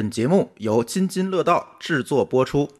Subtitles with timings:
[0.00, 2.70] 本节目由津津乐道制作播出。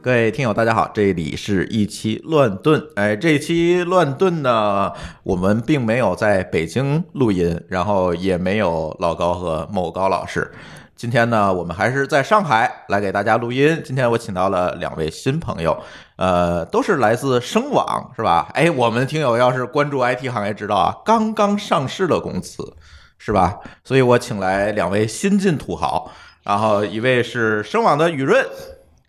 [0.00, 2.82] 各位听友，大家好，这里是一期乱炖。
[2.94, 4.90] 哎，这期乱炖呢，
[5.22, 10.50] 我们并没有在北京录音，然后也没有老高和某高老师。
[10.96, 13.78] 今天呢，我们还是在上海来给大家录音。
[13.84, 15.78] 今天我请到了两位新朋友，
[16.18, 18.50] 呃，都是来自声网，是吧？
[18.52, 22.76] 哎，我们听友要是关注 IT 行业，知道啊，刚刚上市的公司，
[23.18, 23.60] 是吧？
[23.84, 26.10] 所以我请来两位新晋土豪，
[26.42, 28.44] 然后一位是声网的雨润。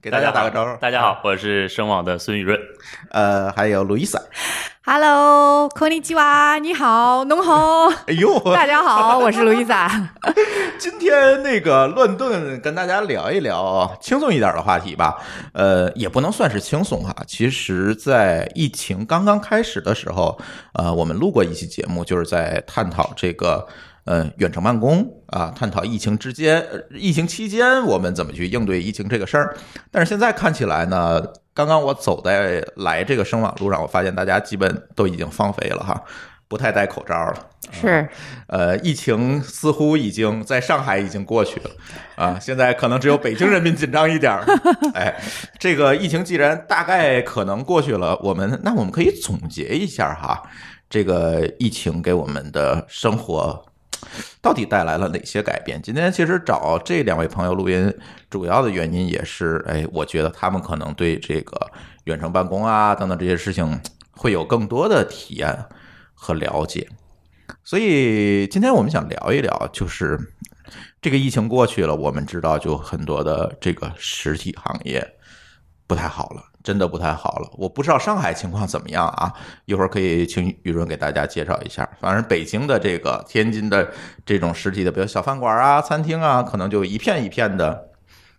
[0.02, 0.80] 给大家打个招呼。
[0.80, 2.58] 大家好，我是声网的孙雨润。
[3.10, 4.18] 呃，还有路易莎。
[4.92, 7.86] Hello，科尼基娃，你好，农好。
[8.08, 9.88] 哎呦，大家好， 我是路易萨。
[10.80, 15.16] 今天那个乱炖，跟大家聊一聊轻松一点的话题吧。
[15.54, 17.16] 呃，也不能算是轻松哈。
[17.28, 20.36] 其实，在疫情刚刚开始的时候，
[20.74, 23.68] 呃，我们录过一期节目，就是在探讨这个。
[24.12, 29.56] 嗯，远程办公啊，探讨疫情之间、疫情期间我们怎么去应对疫情这个事儿。
[29.92, 31.22] 但是现在看起来呢，
[31.54, 36.04] 刚刚我走在来这个声网路上，我发现大家基本都已经放飞了哈，
[36.48, 37.50] 不太戴口罩了。
[37.72, 38.10] 是，
[38.48, 41.70] 呃，疫情似乎已经在上海已经过去了
[42.16, 44.44] 啊，现在可能只有北京人民紧张一点儿。
[44.96, 45.14] 哎，
[45.60, 50.42] 这个疫情既然大概可能过去了，我们那我们可以总结一下哈，
[50.90, 53.69] 这个疫情给我们的生活。
[54.42, 55.82] 到底带来了哪些改变？
[55.82, 57.94] 今天其实找这两位朋友录音，
[58.30, 61.72] 主要的原因也是，哎，我觉得他们可能对这个
[62.06, 63.80] 远程办公啊等等这些事情
[64.12, 65.66] 会有更多的体验
[66.14, 66.88] 和了解。
[67.64, 70.18] 所以今天我们想聊一聊，就是
[71.02, 75.16] 这个疫情过去了，我们知道就很多的这个实体行业
[75.88, 76.44] 不太好了。
[76.62, 79.34] 真的不太好了，我不知道上海情况怎么样啊？
[79.66, 81.90] 一会儿可以请雨润给大家介绍一下。
[82.00, 83.90] 反正北京的这个、天津的
[84.26, 87.90] 这种实体的，比如小饭馆啊、餐厅啊，可能就一片一片的，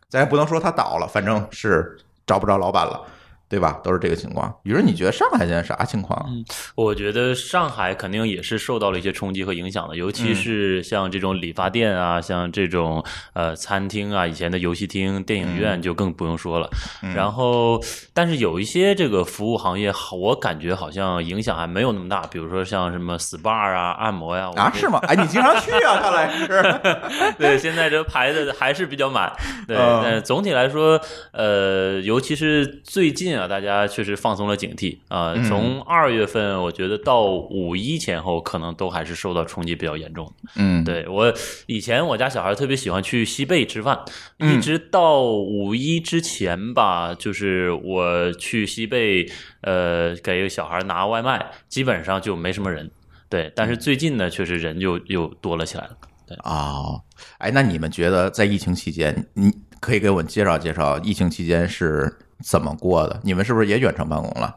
[0.08, 3.02] 咱也不能说它倒了，反正是找不着老板了。
[3.50, 3.80] 对吧？
[3.82, 4.54] 都是这个情况。
[4.62, 6.24] 于是你觉得上海现在啥情况？
[6.28, 6.44] 嗯，
[6.76, 16.70] 我觉得上海肯定也是受到了一些冲击和影响的，尤其是像这种理发店啊，像这种呃餐厅啊，以前的游戏厅、电影院就更不用说了。
[17.12, 17.82] 然后，
[18.14, 22.20] 但是有一些这个服务行业，我感觉好像影响还没有那么大。
[22.28, 24.48] 比如说像什么 SPA 啊、按摩呀。
[24.54, 25.00] 啊，是吗？
[25.08, 25.98] 哎，你经常去啊？
[26.00, 26.80] 看来是。
[27.36, 29.32] 对，现在这排的还是比较满。
[29.66, 31.00] 对，但总体来说，
[31.32, 33.39] 呃，尤其是最近。
[33.40, 35.34] 啊，大家确实放松了警惕啊！
[35.48, 40.30] 从二月份，我觉得到五一前后，可能都还是受到冲击比较严重。
[40.56, 41.32] 嗯，对我
[41.66, 43.98] 以前我家小孩特别喜欢去西贝吃饭，
[44.38, 49.26] 一直到五一之前吧，就是我去西贝，
[49.62, 52.90] 呃，给小孩拿外卖，基本上就没什么人。
[53.28, 55.96] 对，但是最近呢，确实人就又多了起来了。
[56.26, 57.00] 对啊，
[57.38, 59.50] 哎，那你们觉得在疫情期间，你
[59.80, 62.18] 可以给我们介绍介绍疫情期间是？
[62.42, 63.20] 怎么过的？
[63.22, 64.56] 你们是不是也远程办公了？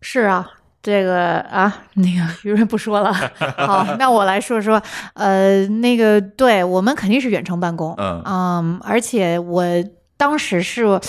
[0.00, 0.48] 是啊，
[0.82, 3.12] 这个啊，那个于润不说了。
[3.56, 4.82] 好，那我来说说。
[5.14, 7.94] 呃，那个，对我们肯定是远程办公。
[7.98, 9.64] 嗯嗯，而且我
[10.16, 11.00] 当时是。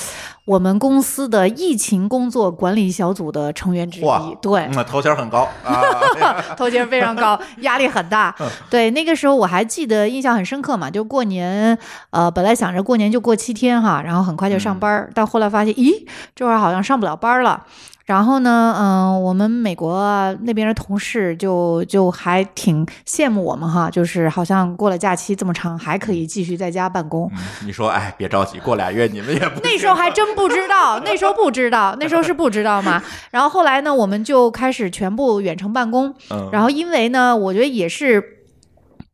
[0.46, 5.48] 我们公司的疫情工作管理小组的成员之一，对，那头衔很高。
[5.64, 5.74] 啊，
[6.58, 8.36] 头衔非常高， 压力很大。
[8.70, 11.78] 对，那个时候我还记得，印象很深刻嘛，就过年，
[12.10, 16.06] 呃，本来想着过年就过七天哈，然后很快就上班，但后来发现，咦，
[16.36, 17.64] 这会儿好像上不了班了。
[18.06, 20.04] 然后呢，嗯，我们美国
[20.42, 27.32] 那边的同事就就还挺羡慕我们哈，就是好像过了假期这么长，还可以继续在家办公。
[27.66, 33.02] 你说，哎，别着急，过俩月你们也不那时候还真不知道，那时候不知道，那时候是不知道嘛。
[33.32, 36.14] 然后后来呢，我们就开始全部远程办公。
[36.30, 38.40] 嗯然后因为呢，我觉得也是。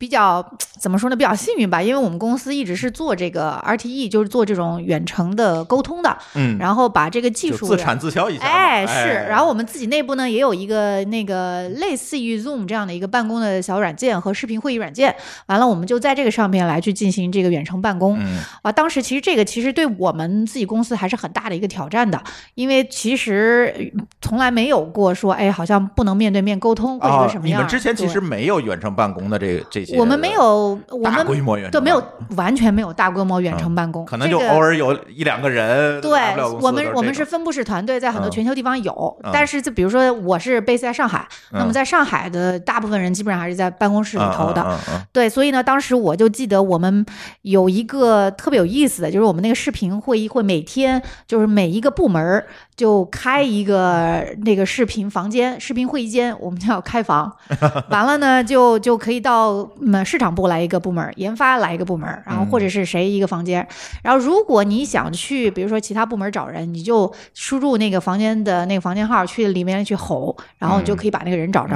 [0.00, 0.42] 比较
[0.78, 1.14] 怎么说呢？
[1.14, 6.16] 比较幸运吧，因为我们公司一直是做这个 RTE，就是做这种远程的沟通的。
[6.34, 8.44] 嗯，然后把这个技术自产自销一下。
[8.46, 9.26] 哎，是。
[9.28, 15.14] 然后我们自己内部呢也有一个那个类似于 Zoom 这样的一个办公的小软件和视频会议软件。
[15.48, 18.18] 完了，我们就在这个上面来去进行这个远程办公。
[18.18, 18.38] 嗯。
[18.62, 22.18] 啊，当时其实这个其实对我们自己公司还是很大的一个挑战的，
[22.54, 23.92] 因为其实
[24.22, 27.58] 从来没有过说，哎，好像不能面对面沟通或者什么样。
[27.58, 29.98] 你们之前其实没有远程办公的这这些。
[29.98, 32.02] 我们没有，我们规模远对没有
[32.36, 36.00] 完全没有大规模远程办公，可能就偶尔有一两个人。
[36.00, 36.18] 对，
[36.60, 44.78] 我们我们是分布式团队，在很多全球地方有，但是就比如说我是 base 在上海，那么在上海的大部分人基本上还是在办公室里头的。
[45.12, 47.04] 对，所以呢，当时我就记得我们
[47.42, 52.44] 有一个特别有意思的，就是我们那个视频会议会每天就是每一个部门
[52.80, 57.30] 就开一个那个视频房间、视频会议间，我们叫开房。
[57.90, 63.68] 完了呢，就就可以到嗯市场部来一个部门，研发来一个部门，然后或者是谁一个房间。
[64.02, 71.74] 然后如果你想去，比如说其他部门找人，你就输入那个房间的那个房间号，去里面去吼，然后你就可以把那个人找着。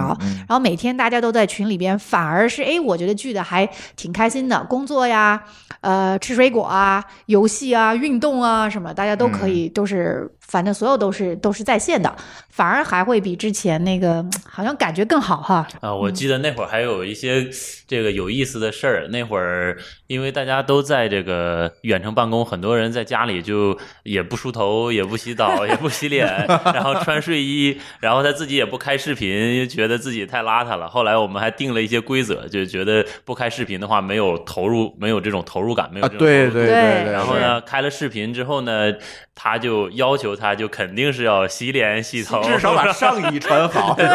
[0.48, 5.42] 然后每天大家都在群里边，反而是哎，我觉得聚的还挺开心的，工作呀，
[5.82, 12.14] 呃，吃水果啊，游戏啊，运动啊什么，大家都可以，都是反正所有都是都是在线的，
[12.48, 15.66] 反而还会比之前那个好像感觉更好哈。
[15.80, 17.48] 啊，我记得那会儿还有一些
[17.86, 19.08] 这个有意思的事儿。
[19.08, 19.76] 那会儿
[20.06, 30.88] 因为大家都在这个远程办公，很多人在家里就也不梳头，也不洗澡，也不洗脸，然后穿睡衣，然后他自己也不开视频，觉得自己太邋遢了。
[30.88, 37.12] 后来我们还定了一些规则，就觉得不开视频的话，没有投入，没有这种投入感，没有啊，这种对投入对对对。
[37.12, 38.92] 然后呢，开了视频之后呢，
[39.34, 43.94] 他就要求他就肯定是要洗脸洗头，至少把上衣穿好。
[43.98, 44.06] 对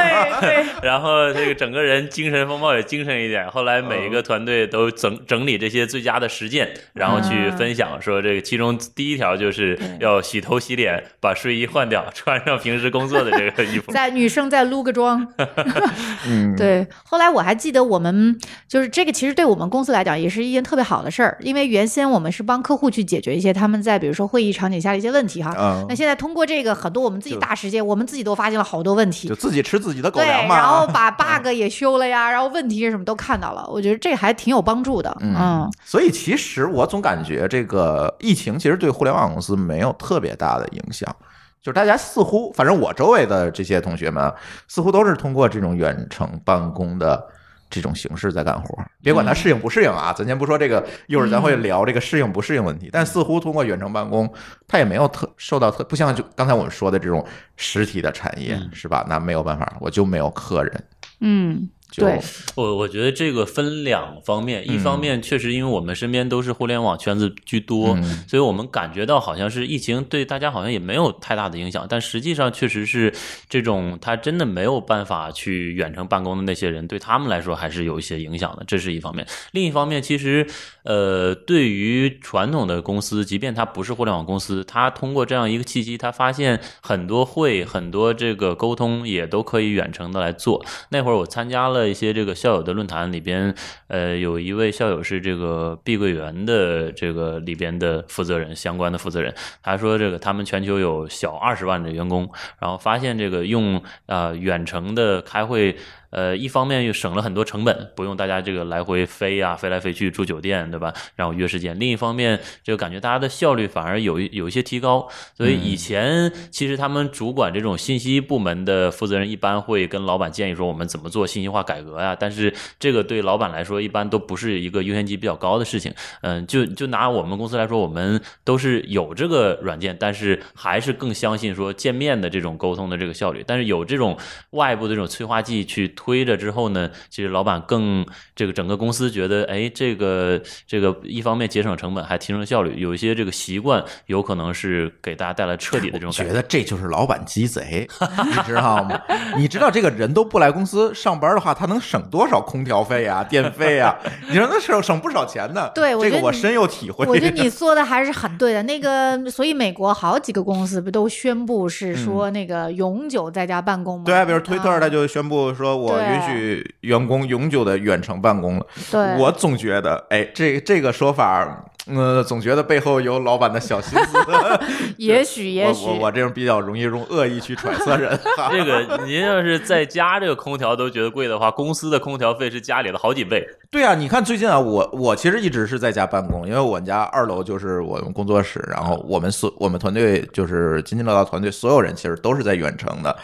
[0.41, 3.49] 对， 然后这个整个人精神风貌也精神一点。
[3.49, 13.91] 后来每一个团队都整整理这些最佳的实践，然后去分享说这个其中第一条就是要洗头洗脸，把睡衣换掉，穿上平时工作的这个衣服。
[13.91, 15.27] 在女生在撸个妆。
[16.27, 18.37] 嗯，对，后来我还记得我们
[18.67, 25.53] 就是这个，其实对我们公司来讲也是一件特别好的事儿，因为原先我们是帮客户去解决一些他们在比如说会议场景下的一些问题哈。
[25.57, 29.35] 嗯那现在通过这个很多我们自己大实践，我们自己都发现了好多问题就。
[29.35, 30.57] 自己吃自己的狗，粮嘛。
[30.57, 35.15] 然后把 bug 也修了呀，然后问题是什么都看到了，我觉得这还挺有帮助的。
[35.21, 41.13] 嗯，所以其实我总感觉这个疫情其实对互联网公司没有特别大的影响，
[41.61, 44.33] 就是大家似乎，反正我周围的这些同学们啊，
[44.67, 47.23] 似乎都是通过这种远程办公的
[47.69, 48.77] 这种形式在干活。
[49.01, 52.89] 别管他适应不适应啊，咱先不说这个，一会儿咱会聊这个适应不适应问题。
[52.91, 54.31] 但似乎通过远程办公，
[54.67, 57.25] 他也没有特受到特，不像就刚才我们说的这种
[57.55, 59.05] 实体的产业，是吧？
[59.07, 60.83] 那没有办法，我就没有客人。
[61.21, 62.19] 嗯，就对，
[62.55, 73.13] 我我觉得这个分两方面，一方面确实因为我们身边都是互联网圈子居多，嗯所以我们感觉到好像是疫情对大家好像也没有太大的影响，但实际上确实是
[73.49, 79.25] 这种他真的没有办法去远程办公的那些人，对他们来说还是有一些影响的，这是一方面。
[79.51, 80.45] 另一方面，其实
[80.83, 90.63] 呃，对于传统的公司，即便它不是互联网公司，它通过这样一个契机，它发现很多会、很多这个沟通也都可以远程的来做。
[90.89, 93.53] 那会儿我参加了一些这个校友的论坛，里边
[93.87, 102.29] 呃有一位校友是这个碧桂园的这个里边的负责人，相关的负责人，他说这个他们全球有小二十万的员工，
[102.59, 105.75] 然后发现这个用呃远程的开会。
[106.11, 110.93] 呃，一方面又省了很多成本，不用大家这个来回飞啊，飞来飞去住酒店，对吧？
[111.15, 111.79] 然后约时间。
[111.79, 115.07] 另一方面，就感觉大家的效率反而有一有一些提高。
[115.35, 125.93] 所以以前其实他们主管这种信息部门的负责人，一般会跟老板建议说我们怎么做信息化改革呀、但是这个对老板来说，一般都不是一个优先级比较高的事情。
[126.21, 133.43] 嗯，就就拿我们公司来说，我们都是有这个软件，但是还是更相信说见面的这种沟通的这个效率。
[133.45, 134.17] 但是有这种
[134.51, 146.11] 外部的这种催化剂去推着之后呢，其实老板更这个整个公司觉得，哎，这个这个一方面节省成本，还提升效率，有一些这个习惯有可能是给大家带来彻底的这种。
[146.11, 147.85] 觉得这就是老板鸡贼，
[148.25, 148.97] 你知道吗？
[149.35, 153.93] 你知道这个人都不来公司上班的话，他能省多少空调费啊、电费啊？
[154.29, 155.69] 你说那省省不少钱呢。
[155.75, 157.05] 对我觉得你这个我深有体会。
[157.05, 158.63] 我觉得你说的还是很对的。
[158.63, 164.03] 那个，所以美国好几个公司不都宣布是说那个永久在家办公吗？
[164.05, 168.65] 对啊，比如推特，啊他就宣布说，我对允许员工永久的远程办公了。
[168.91, 174.17] 对，我总觉得，哎，这这个说法，呃，总觉得背后有老板的小心思。
[174.97, 178.17] 也许也许我我这种比较容易用恶意去揣测人。
[178.51, 183.47] 这个您要是在家这个空调都觉得贵的话，公司的空调费是家里的好几倍。
[183.71, 193.15] 对啊，你看最近啊，我我其实一直是在家办公，因为我们家二楼就是我们工作室，然后我们所我们团队就是津津乐道团队所有人其实都是在远程的。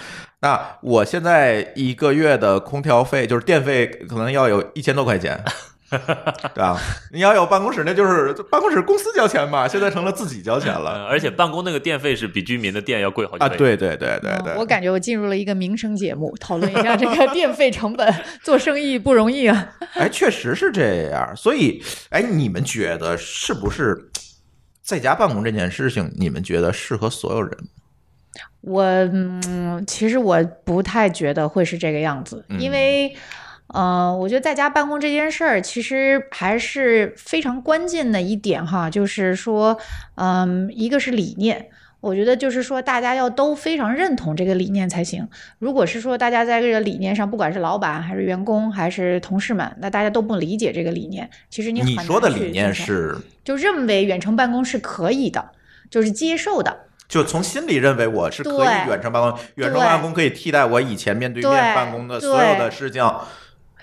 [0.45, 5.43] 那我现在一个月的空调费就是电费可能要有一千多块钱。
[5.87, 6.77] 对吧？
[7.13, 13.49] 你要有办公室，那就是办公室公司交钱嘛，现在成了自己交钱了呃，而且办公那个电费是比居民的电要贵好几啊！
[13.49, 13.55] 倍。
[13.55, 19.73] 对对对对对，嗯我感觉我进入了一个民生节目，讨论一下这个电费成本， 做生意不容易啊。
[19.93, 21.33] 哎，确实是这样。
[21.35, 24.09] 所以，哎，你们觉得是不是
[24.81, 27.51] 在家办公这件事情，你们觉得适合所有人？
[28.61, 33.15] 我嗯，其实我不太觉得会是这个样子，因为。
[33.69, 39.75] 呃，我觉得在家办公这件事儿，其实还是非常关键的一点哈，就是说，
[40.13, 41.67] 嗯，一个是理念。
[41.99, 45.27] 我觉得就是说，大家要都非常认同这个理念才行。
[45.57, 55.43] 如果是说大家在这个理念上，不管是老板还是员工还是同事们，那大家都不理解这个理念，其实你很你说的理念是，就认为远程办公是可以的，
[55.89, 56.84] 就是接受的。
[57.07, 63.03] 就从心里认为我是可以远程办公，远程办公可以替代我以前面对面办公的所有的事情。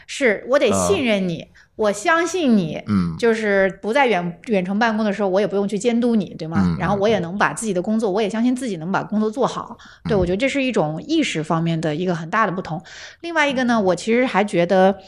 [0.05, 6.61] 是我得啊信任你，我相信你，嗯就是不在远远程办公的时候，我也不用去监督你，对吗？
[6.63, 9.79] 嗯然后我也能把自己的工作，我也相信自己能把工作做好。
[10.05, 12.83] 对，嗯我觉得这是一种意识方面的一个很大的不同。
[13.21, 14.99] 另外一个呢，我其实还觉得，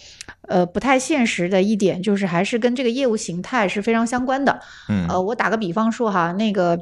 [0.49, 4.59] 呃，不太现实的一点就是，还是跟这个业务形态是非常相关的。
[4.89, 6.79] 嗯呃，我打个比方说哈，那个。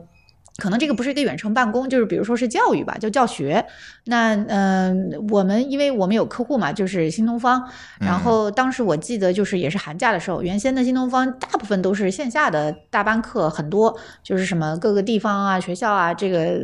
[0.58, 3.64] 可能这个不是一个远程办公，就是比如说是教育吧，就教学。
[4.04, 7.62] 那嗯、我们因为我们有客户嘛，就是新东方。
[7.98, 16.60] 然后当时我记得就是也是寒假的时候，原先的新东方大部分都是线下的大班课，很多就是什么各个地方啊、学校啊，这个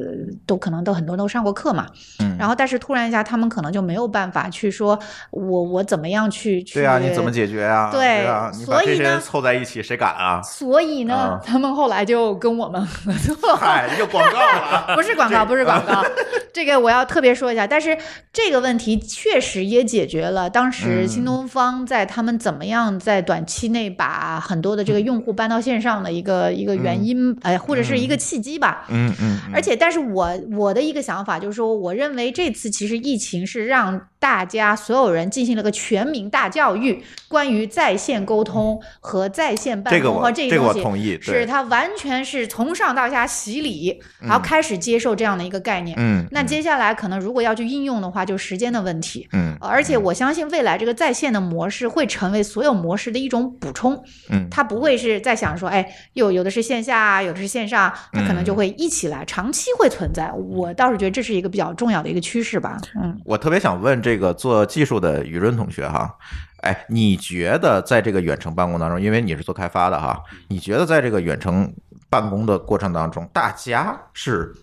[0.47, 1.87] 都可能都很多都上过课嘛。
[2.21, 4.97] 嗯然后但是突然一下，他们可能就没有办法去说
[5.31, 7.91] 我我怎么样去去对啊，你怎么解决啊？
[7.91, 10.41] 对啊，所以呢人凑在一起，谁敢啊？
[10.43, 13.37] 所以呢，啊他们后来就跟我们合作。
[13.79, 14.93] 嗨，又广告了。
[14.97, 16.05] 不是广告，不是广告，
[16.53, 17.65] 这个我要特别说一下。
[17.65, 17.97] 但是
[18.33, 28.85] 这个问题确实也解决了当时嗯新东方在他们怎么样在短期内把很多的这个用户搬到线上的一个一个原因，哎，或者是一个契机吧。
[28.89, 45.97] 嗯嗯，而且，但是我我的一个想法就是说，我认为这次其实疫情是让大家所有人进行了个全民大教育，关于在线沟通和在线办公和这个东西，我同意，是对，它完全是从上到下洗礼，然后开始接受这样的一个概念。
[45.99, 49.29] 嗯，那接下来可能如果要去应用的话，就时间的问题。
[49.33, 60.33] 嗯呃而且我相信未来这个在线的模式会成为所有模式的一种补充，嗯它不会是在想说，哎，有有的是线下啊，有的是线上，它可能嗯就会一起来，长期会存在。
[60.33, 62.79] 我倒是觉得这是一个比较重要的一个趋势吧。
[63.01, 66.17] 嗯，我特别想问这这个做技术的雨润同学哈，
[66.63, 71.71] 哎，你觉得在这个远程办公当中，因为你是做开发的哈，你觉得在这个远程
[72.09, 74.55] 办公的过程当中，大家是，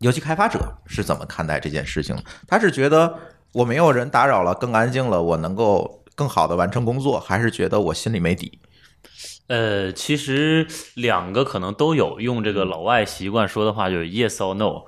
[0.00, 2.14] 尤其开发者是怎么看待这件事情？
[2.46, 3.18] 他是觉得
[3.54, 8.60] 我没有人打扰了，更安静了，我能够更好的完成工作，还是觉得我心里没底？
[9.48, 14.84] 呃，其实两个可能都有，用这个老外习惯说的话就是 yes or no。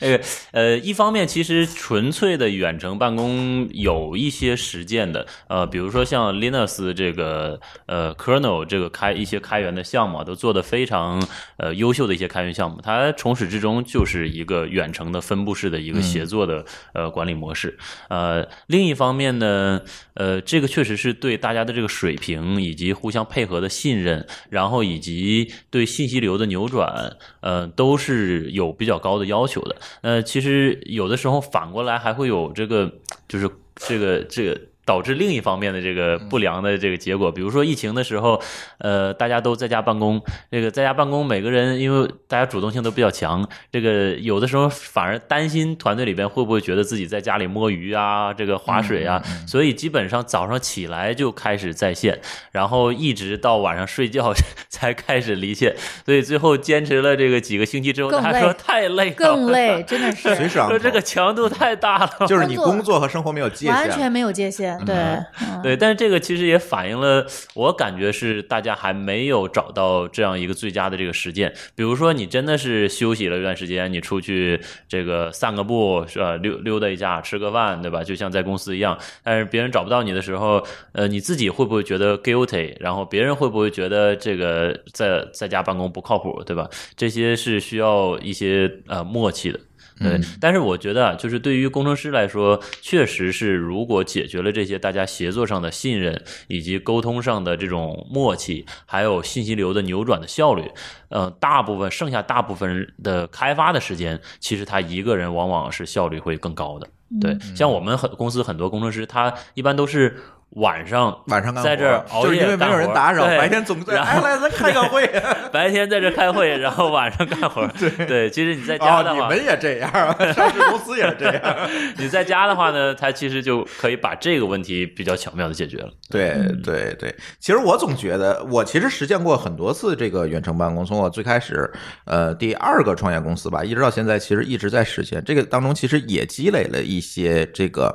[0.00, 11.24] 这个 呃，一方面其实纯粹的远程办公有一些实践的，呃，比如说像 Linux 这个呃 kernel 这个开一些开源的项目啊都做得非常
[11.58, 17.78] 呃优秀的一些开源项目，它从始至终就是一个远程的分布式的一个协作的、呃管理模式。
[18.08, 19.82] 呃，另一方面呢，
[20.14, 29.76] 呃，这个确实是对大家的这个水平以及互相配合的信任，然后以及对信息流的扭转，呃，都是有比较高的要求的。
[30.00, 32.90] 呃，其实有的时候反过来还会有这个，
[33.28, 34.58] 就是这个这个。
[34.84, 38.40] 导致另一方面的这个不良的这个结果，比如说疫情的时候，
[38.78, 52.20] 呃，大家都在家办公，这个在家办公，每个人因为大家主动性都比较强，这个有的时候反而担心团队里边会不会觉得自己在家里摸鱼啊，这个划水啊，所以基本上早上起来就开始在线，
[52.52, 54.32] 然后一直到晚上睡觉
[54.68, 55.74] 才开始离线，
[56.04, 60.34] 所以最后坚持了这个几个星期之后，更大家说太累，更累，真的是。
[60.54, 64.73] 说这个强度太大了，就是你工作和生活没有界限，完全没有界限。
[64.84, 71.52] 对，嗯对，但是这个其实也反映了，我感觉是大家还没有找到这样一个最佳的这个实践。
[71.74, 76.36] 比如说，你真的是休息了一段时间，你出去这个散个步，是吧？
[76.36, 78.02] 溜溜达一下，吃个饭，对吧？
[78.02, 78.98] 就像在公司一样。
[79.22, 82.74] 但是别人找不到你的时候，呃，你自己会不会觉得 guilty？
[82.80, 86.68] 然后别人会不会觉得这个在在家办公不靠谱，对吧？
[86.96, 89.58] 这些是需要一些呃默契的。
[89.98, 100.68] 对，但是我觉得啊，就是对于工程师来说，确实是如果解决了这些大家协作上的信任，以及沟通上的这种默契，还有信息流的扭转的效率，
[101.10, 106.88] 呃，大部分剩下大部分的开发的时间，其实他一个人往往是效率会更高的。
[107.20, 110.16] 对，像我们很公司很多工程师，他一般都是
[110.50, 115.04] 晚上晚上干在这儿熬就是夜因为没有人打扰，白天总在哎来咱开个会。
[115.50, 117.66] 白天在这开会， 然后晚上干活。
[117.78, 120.14] 对对，其实你在哦家，的话，你们也这样啊？
[120.32, 121.70] 上市公司也是这样。
[121.98, 125.90] 你在家的话呢，它其实就可以把这个问题比较巧妙的解决了。
[126.08, 131.68] 对对对，其实我总觉得，我其实实践过很多次这个远程办公，从我最开始
[132.04, 135.22] 呃第二个创业公司吧，一直到现在，其实一直在实现。
[135.24, 137.94] 这个当中其实也积累了一些这个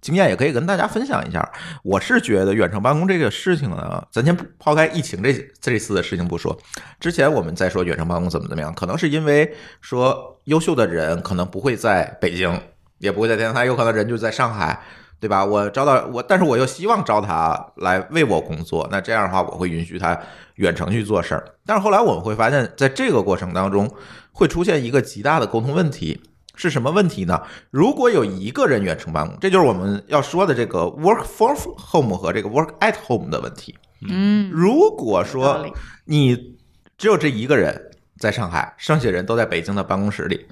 [0.00, 1.46] 经验，也可以跟大家分享一下。
[1.82, 6.56] 我是觉得远程办公这个事情呢，咱先抛开疫情这这次的事情不说，
[6.98, 12.60] 之前我们在说远程办公怎么怎么样，可能是因为说优秀的人可能不会在北京，
[12.98, 14.80] 也不会在天台，有可能人就在上海。
[15.20, 15.44] 对吧？
[15.44, 18.88] 我招到我，但是我又希望招他来为我工作。
[18.90, 20.18] 那这样的话，我会允许他
[20.54, 21.44] 远程去做事儿。
[21.66, 23.94] 但是后来我们会发现，在这个过程当中，
[24.32, 26.22] 会出现一个极大的沟通问题。
[26.54, 27.40] 是什么问题呢？
[27.70, 33.74] 如果有一个人远程办公，这就是我们要说的这个 work from home 和这个 work at home 的问题。
[34.08, 35.66] 嗯，如果说
[36.04, 36.56] 你
[36.98, 40.46] 只有这一个人在上海，剩下人都在北京的办公室里，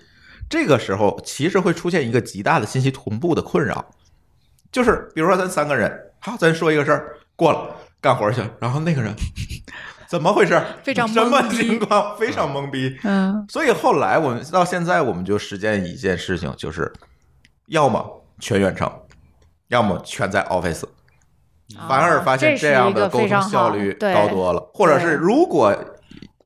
[0.48, 3.84] 这个时候其实会出现一个极大的信息同步的困扰。
[4.70, 5.90] 就是比如说咱三个人，
[6.20, 9.14] 好，咱说一个事儿，过了干活去，然后那个人
[10.08, 10.60] 怎么回事？
[10.82, 12.16] 非常什么情况？
[12.16, 12.98] 非常懵逼。
[13.04, 16.90] 嗯，所以后来我们到现在，我们就实践一件事情，就是
[17.66, 18.90] 要么全远程，
[19.68, 20.84] 要么全在 Office。
[21.86, 25.76] 反而发现啊这样的沟通效率高多了，或者是如果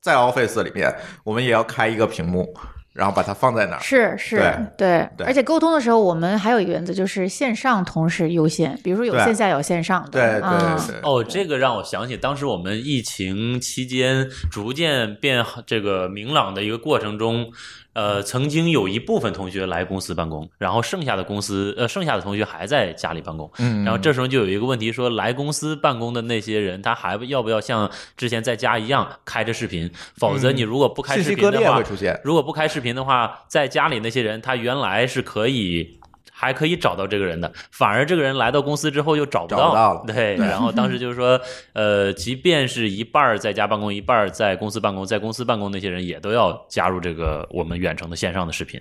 [0.01, 0.93] 在 Office 里面，
[1.23, 2.53] 我们也要开一个屏幕，
[2.93, 3.81] 然后把它放在哪儿。
[3.81, 4.37] 是是，
[4.77, 17.51] 对对而且沟通的时候，我们还有一个原则，就是线上同时优先，比如说有线下有线上的，对对啊对，哦，这个让我想起当时我们疫情期间逐渐变这个明朗的一个过程中，
[17.95, 23.51] 呃，曾经有一部分同学来公司办公，然后剩下的公司呃剩下的同学还在家里办公。
[23.59, 29.91] 嗯，然后这时候就有一个问题，说来公司办公的那些人，他还要不要像之前在家一样开着视频？
[30.17, 31.83] 否则你如果不开视频的话。
[32.23, 35.99] 如果不开视频的话，在家里那些人他原来是可以。
[36.43, 40.03] 还可以找到这个人的，反而这个人来到公司之后又找不找到了。
[40.09, 41.41] 对，然后当时就是说，
[41.73, 48.81] 呃，即便是一半在家办公，一半在公司办公，在公司办公那些人也都要加入这个我们远程的线上的视频。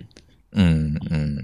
[0.54, 1.38] 嗯嗯，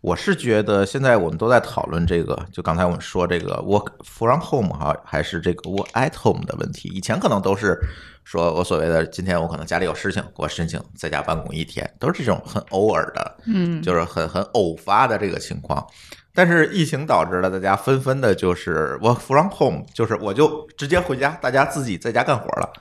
[0.00, 6.88] 我是觉得现在我们都在讨论这个，就刚才我们说这个 work from home 哈，还是这个 work at home 的问题。
[6.88, 7.78] 以前可能都是
[8.24, 15.86] 说我所谓的今天我可能家里有事情，我申请在家办公一天，都是这种很偶尔的，嗯，就是很很偶发的这个情况。
[16.34, 22.72] 但是疫情导致了大家纷纷的就是 work from home，就是我就直接回家，大家自己在家干活了。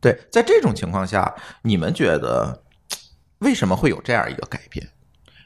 [0.00, 2.62] 对，在这种情况下，你们觉得
[3.38, 4.88] 为什么会有这样一个改变？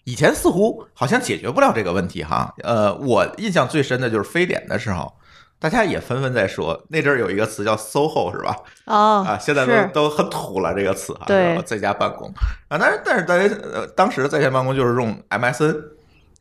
[0.05, 2.55] 以前似乎好像解决不了这个问题哈。
[2.63, 5.13] 呃，我印象最深的就是非典的时候，
[5.65, 8.55] 大家也纷纷在说，那阵儿有一个词叫 “soho” 是吧？
[8.85, 12.31] 哦，啊，现在都都很土了这个词啊，对在家办公
[12.69, 15.73] 啊，但是但是大家呃当时的在线办公就是用 MSN，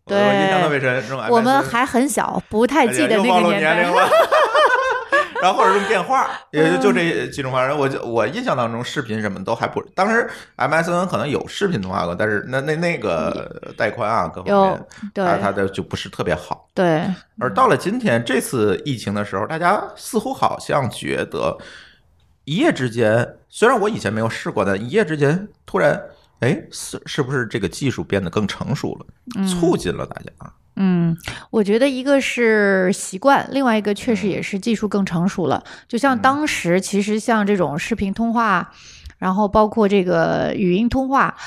[0.05, 3.95] 对我印象特别深，用 MSN，我们还很小，不太记得那个年代年龄。
[3.95, 4.09] 了。
[5.41, 7.73] 然后或者用电话，也就就这几种方式。
[7.73, 16.62] 我就我印象当中，视频什么都还不，当时 MSN 可能有视频通话过，但是那那那个带宽啊各方面，对它它的就不是特别好。
[16.73, 21.57] 对，而到了今天这次疫情的时候，大家似乎好像觉得
[22.45, 26.01] 一夜之间，虽然我以前没有试过，但一夜之间突然，
[26.39, 30.31] 哎，是是不是这个技术变得更成熟了，促进了大家？
[30.75, 31.15] 嗯，
[31.51, 35.63] 我觉得一个是习惯，另外一个确实也是技术更成熟了。
[35.87, 38.73] 就像当时，其实像这种视频通话，
[39.19, 41.37] 然后包括这个语音通话，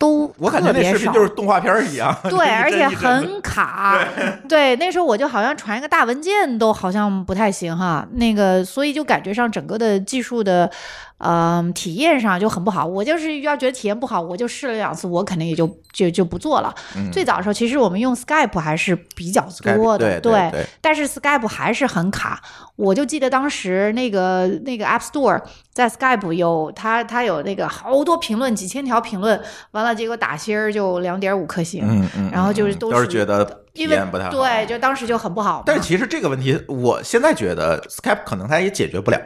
[0.00, 0.72] 都我感觉。
[0.72, 4.02] 那视频就是动画片儿一样，对， 而且很卡。
[4.48, 10.70] 对，那时候我就好像传一个大文件都好像不太行哈，那个所以就感觉上整个的技术的，
[11.22, 12.84] 嗯、体验上就很不好。
[12.84, 16.74] 我就是要觉得体验不好，我就试了两次，我肯定也就就就不做了。
[16.96, 22.40] 嗯最早的时候，其实我们用 Skype 还是比较多的，对对对但是 Skype 还是很卡。
[22.76, 25.42] 我就记得当时那个那个 App Store
[25.74, 29.38] 在 Skype 有它它有那个好多评论，几千条评论，
[29.72, 31.84] 完了结果打星儿就两点五颗星。
[31.86, 34.30] 嗯嗯，然后就是嗯都是觉得体因为验不太好。
[34.30, 35.62] 对，就当时就很不好。
[35.66, 39.20] 但是其实这个问题，我现在觉得 Skype 可能它也解决不了，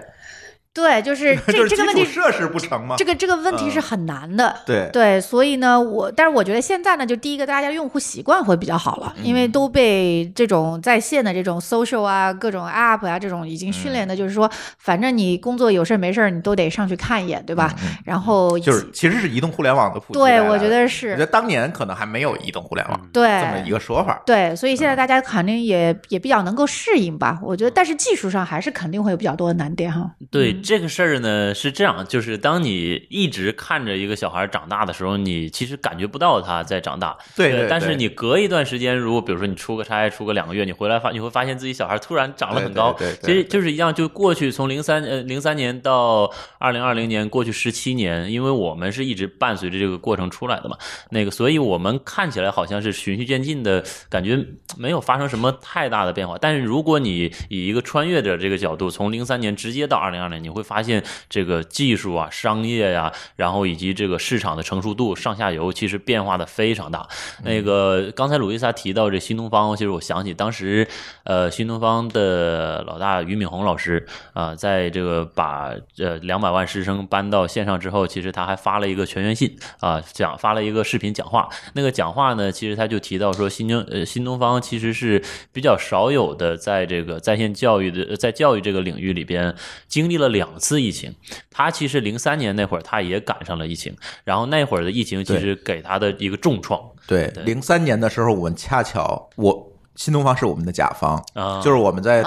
[0.74, 2.96] 对，就是 这就是这个问题，设施不成吗。
[2.98, 4.54] 这个这个问题是嗯很难的。
[4.66, 17.72] 对对，所以呢，我但是我觉得现在呢，就第一个，大家用户习惯会比较好了，因嗯为都被这种在线的这种 social 啊、各种 app 啊这种已经训练的，就是说，反正你工作有事儿没事儿，你都得上去看一眼，对吧？
[18.04, 24.20] 然后嗯就是其实是移动互联网的普及对，我觉得是我觉得当年可能还没有移动互联网对这么一个说法。
[24.26, 27.38] 对，所以现在大家肯定也也比较能够适应吧。
[27.40, 30.10] 我觉得，但是技术上还是肯定会有比较多的难点哈。
[30.32, 37.16] 对，这个事儿呢是这样，就是当你一直看着一个小孩长大的时候，你其实感觉不到他在长大。
[37.36, 42.94] 对对对但是你隔一段时间，如果比如说你出个差，出个两个月，你回来发你会发现自己小孩突然长了很高。
[42.94, 50.78] 对其实就是一样，就过去从零三呃零三年到二零二零年，过去十七年，因为我们是一直伴随着这个过程出来的嘛，
[51.10, 54.42] 那个所以我们看起来好像是循序渐进的感觉，
[54.78, 56.38] 没有发生什么太大的变化。
[56.40, 67.06] 但是如果你以一个穿越者这个角度，从零三年直接到二零二零，你会发现这个技术啊、商业呀、然后以及这个市场的成熟度、上下游其实变化的非常大。
[67.42, 70.86] 那个刚才鲁伊萨提到这新东方，其实我想起当时
[71.24, 81.48] 呃新东方的老大俞敏洪老师啊、在这个把呃两百万师生搬到线上之后，其实他还发了一个全员信啊、讲发了一个视频讲话。
[81.74, 89.54] 那个讲话呢，其实他就提到说新东呃新东方其实是比较少有的在这个在线教育的在教育这个领域里边
[89.86, 91.14] 经历了两次疫情。
[91.50, 102.24] 他其实零三年那会儿他也赶上了疫情，然后那会儿的疫情其实给他的一个重创对，零三年的时候，我们恰巧我新东方是我们的甲方，啊，就是我们在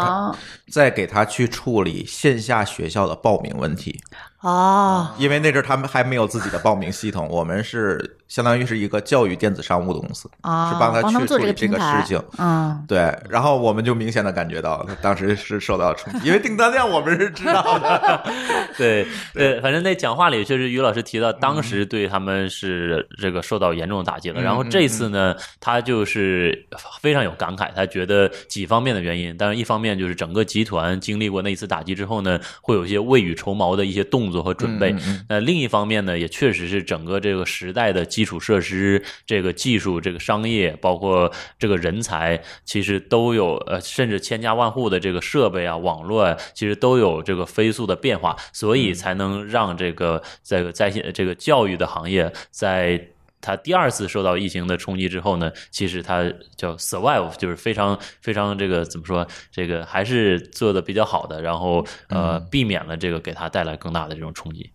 [0.72, 4.00] 在给他去处理线下学校的报名问题，
[4.48, 12.22] 哦，因为那阵儿他们还没有自己的报名系统，我们是相当于是一个教育电子商务的公司，啊，是帮他去处理这个事情。
[12.38, 18.24] 嗯，对，然后我们就明显的感觉到，他当时是受到冲击，因为订单量我们是知道的。
[18.78, 24.42] 对对，反正那讲话里确实于老师提到，当时对他们是这个受到严重的打击了。
[24.42, 26.66] 然后这次呢，他就是
[27.02, 34.95] 非常有感慨，他觉得几方面的原因，当然一方面就是整个集团经历过那一次打击之后呢，会有一些未雨绸缪的一些动作和准备。
[35.30, 53.10] 那另一方面呢，也确实是整个这个时代的基础设施、这个技术、这个商业，包括这个人才，其实都有呃，甚至千家万户的这个设备啊、网络啊，其实都有这个飞速的变化，所以才能让这个这个在线这个教育的行业在。
[53.48, 64.70] 它第二次受到疫情的冲击之后呢，其实它叫 survive，就是非常非常这个怎么说，这个还是做的比较好的，然后呃避免了这个给它带来更大的这种冲击。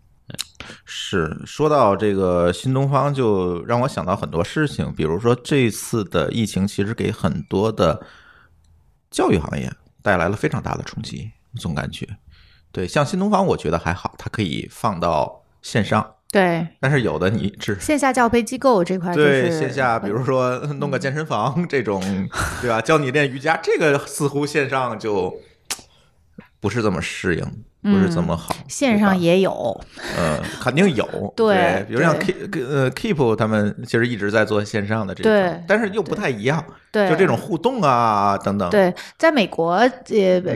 [0.85, 8.03] 是说到这个新东方，就让我想到很多事情，比如说这次的疫情其实给很多的
[9.11, 12.07] 教育行业带来了非常大的冲击，总感觉。
[12.71, 22.01] 对，像新东方，我觉得还好，它可以放到线上，对，但是有的你只线下教培机构这块就是对线下，比如说弄个健身房这种，
[22.59, 22.81] 对吧？
[22.81, 25.39] 教你练瑜伽，这个似乎线上就
[26.59, 28.55] 不是这么适应，不是怎么好。
[28.67, 29.79] 线上也有，
[30.17, 39.91] 嗯，肯定有， 对比如像 Keep 呃 Keep 他们其实一直在做线上的这种，对但是又不太一样，对，就这种互动啊等等，对，在美国，呃，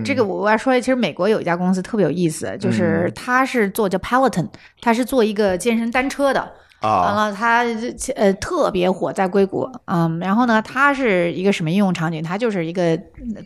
[0.03, 4.47] 这嗯个我要说，其实美国有一家公司特别有意思，就是它是做叫 Peloton，
[4.81, 6.51] 它是做一个健身单车的。
[6.81, 7.63] 完啊，了，它
[8.15, 12.21] 呃特别火，在硅谷，嗯，然后呢，它是一个什么应用场景？
[12.21, 12.95] 它就是一个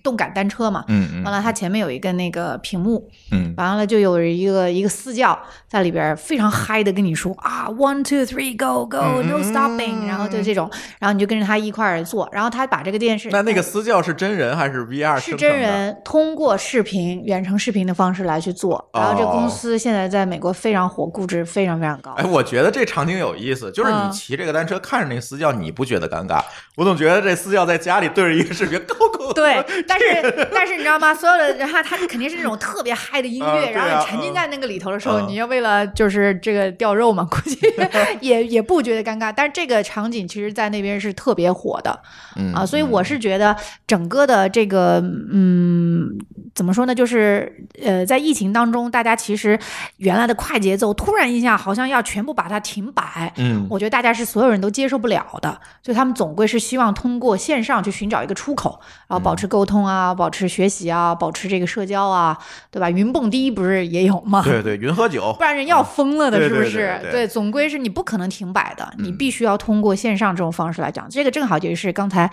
[0.04, 0.84] 动感单车嘛。
[0.90, 5.40] 嗯嗯完了，它前面有一个那个屏幕，嗯完了就有一个一个私教
[5.70, 15.62] 在里边非常嗨的跟你说啊，one two three go go 嗯 no stopping，然后就这种，然后你就跟着他一块儿做，然后他把这个电视那那个私教是真人还是 VR 是真？
[15.62, 22.12] 人通过视频远程视频的方式来去做，然后这哦公司现在在美国非常火，估值非常非常高。
[22.14, 26.42] 哎，我觉得这场景有意思，就是你嗯骑这个单车看着那个私教，你不觉得尴尬？
[26.76, 31.14] 我总觉得这私教在家里对着一个视频，go go，对，但是但是你知道吗？
[31.14, 37.58] 所有的他他肯定是那种特别嗨的音乐，然后你沉浸在那个里头的时候，嗯你要为了就是这个掉肉嘛，估计
[38.20, 39.32] 也也不觉得尴尬。
[39.36, 42.00] 但是这个场景其实在那边是特别火的
[42.36, 43.56] 嗯啊，所以我是觉得
[43.86, 45.00] 整个的这个
[45.32, 46.10] 嗯，
[46.56, 46.96] 怎么说呢？
[46.96, 49.58] 就是呃，在疫情当中，大家其实
[49.98, 53.04] 原来的快节奏突然一下好像要全部把它停摆，
[53.38, 62.38] 嗯我觉得大家是所有人都接受不了的，所以他们总归是希望通过线上去寻找一个出口，然后保持沟通啊，保持学习啊，保持这个社交啊，
[62.70, 62.90] 对吧？
[62.90, 64.42] 云蹦迪不是也有吗？
[64.46, 66.72] 对对，云喝酒不然人要疯了的，对是不是？
[66.72, 71.08] 对对对对总归是你不可能停摆的，你嗯必须要通过线上这种方式来讲。
[71.10, 72.30] 这个正好就是刚才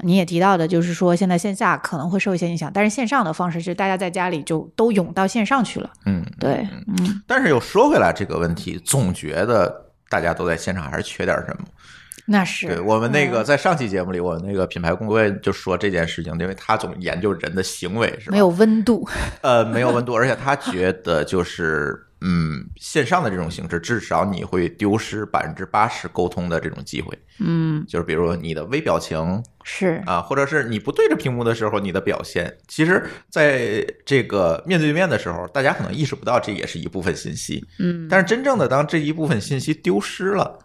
[0.00, 5.90] 你也提到的，就是说现在线下可能会受一些影响，但是线上的方式是大家在家里就都涌到线上去了。
[6.06, 11.64] 嗯，对，嗯，但是又说回来这个问题，总觉得大家都在现场还是缺点什么。
[12.26, 18.32] 那是对我们那个嗯在上期节目里，我们那个品牌工会就说这件事情，因为他总研究人的行为，是吧？
[18.32, 19.08] 没有温度。
[19.42, 27.18] 呃，没有温度，而且他觉得就是嗯，线上的这种形式，至少你会丢失百分之八十沟通的这种机会。
[27.40, 37.64] 嗯，就是比如你的微表情是，啊，或者是你不对着屏幕的时候你的表现，其实在这个面对面的时候，大家可能意识不到这也是一部分信息。
[37.78, 40.58] 嗯，但是真正的当这一部分信息丢失了，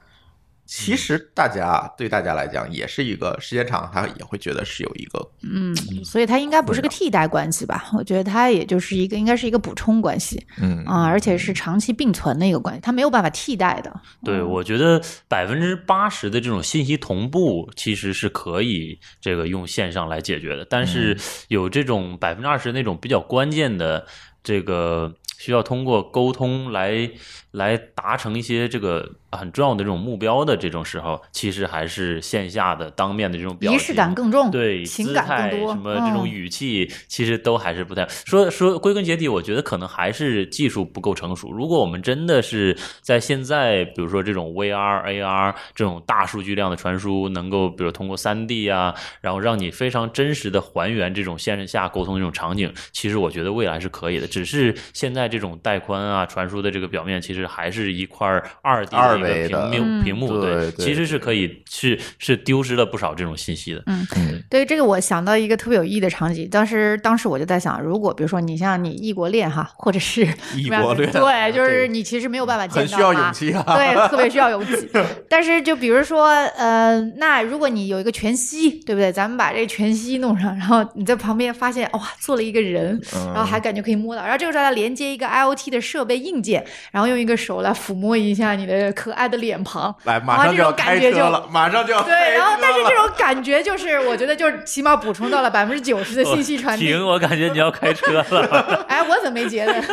[0.67, 7.89] 其实大家对大家来讲也是一个时间长，他也会觉得是有一个嗯，所以它应该不是个替代关系吧？
[7.93, 14.01] 我觉得它也就是一个，应该是一个补充关系嗯啊，而且是长期并存的一个关系，它没有办法替代的。
[14.25, 24.05] 对，我觉得百分之八十的这种信息同步其实是可以这个用线上来解决的，但是有这种百分之二十那种比较关键的
[24.43, 27.09] 这个需要通过沟通来
[27.57, 38.77] 来达成一些这个很重要的这种目标的这种时候，其实还是线下的当面的这种表仪式感更重，对情感更多，什么这种嗯语气，其实都还是不太说说。
[38.77, 41.51] 归根结底，我觉得可能还是技术不够成熟。
[41.51, 54.27] 如果我们真的是在现在，比如说这种 VR、AR 这种大数据量的传输，能够比如通过三 D 啊，然后让你非常真实的还原这种线下沟通的这种场景，其实我觉得未来是可以的。
[54.27, 58.27] 只是现在这种带宽啊传输的这个表面，其实还是一块
[58.61, 63.83] 二 D 二的一个维的屏幕嗯屏幕，对对其实是可以是是丢失了不少这种信息的。
[63.87, 64.05] 嗯
[64.49, 66.49] 对这个，我想到一个特别有意义的场景。
[66.49, 73.63] 当时，当时我就在想，如果比如说你像你异国恋哈，或者是异国恋对，就是你其实没有办法见到很需要勇气啊。
[73.75, 74.89] 对，特别需要勇气。
[75.29, 79.11] 但是就比如说，呃，那如果你有一个全息，对不对？
[79.11, 96.87] 咱们把这个全息弄上，然后你在旁边发现，哇，做了一个人，嗯然后还感觉可以摸到，然后这个时候再连接一个 IoT 的设备硬件，然后用一个手来抚摸一下你的可爱的脸庞，来，马上就要这种感觉就开车了，马上就要对，然后但是这种感觉就是，我觉得就是起码补充到了百分之九十的信息传递。
[96.87, 98.85] 停，我感觉你要开车了。
[98.87, 99.83] 哎，我怎么没觉得？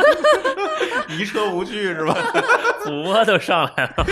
[1.19, 2.17] 一车无惧是吧？
[2.87, 4.07] 抚摸都上来了。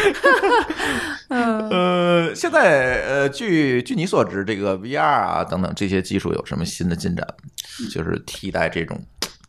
[1.29, 7.27] 嗯，呃，现在呃，据据你所知，这个 VR 啊等等这些技术有什么新的进展？
[7.91, 9.01] 就是替代这种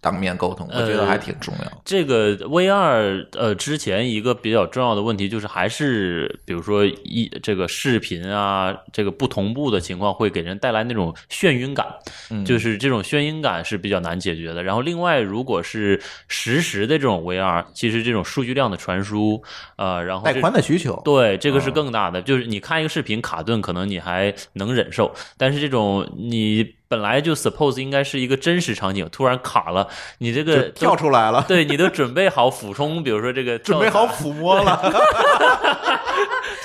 [0.03, 1.81] 当面沟通，我觉得还挺重要。
[1.85, 11.87] 这个 VR 呃，之前一个比较重要的问题就是，还是比如说一这个视频啊，这个不同步的情况会给人带来那种眩晕感，
[12.29, 14.61] 嗯就是这种眩晕感是比较难解决的。
[14.61, 19.41] 然后另外，如果是实时的这种 VR，其实这种数据量的传输，
[19.77, 22.21] 呃，然后带宽的需求，对，这个是啊更大的。
[22.21, 29.87] 就是你看一个视频卡顿，可能你还能忍受，但是这种你本来就 suppose 应该是一个真实场景，突然卡了，
[30.19, 34.91] 你这个跳出来了，对你都准备好俯冲，比如说这个准备好抚摸了，伞，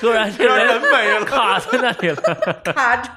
[0.00, 1.24] 突然这让人人没了。
[1.24, 2.16] 卡在那里了。
[2.64, 3.10] 卡住。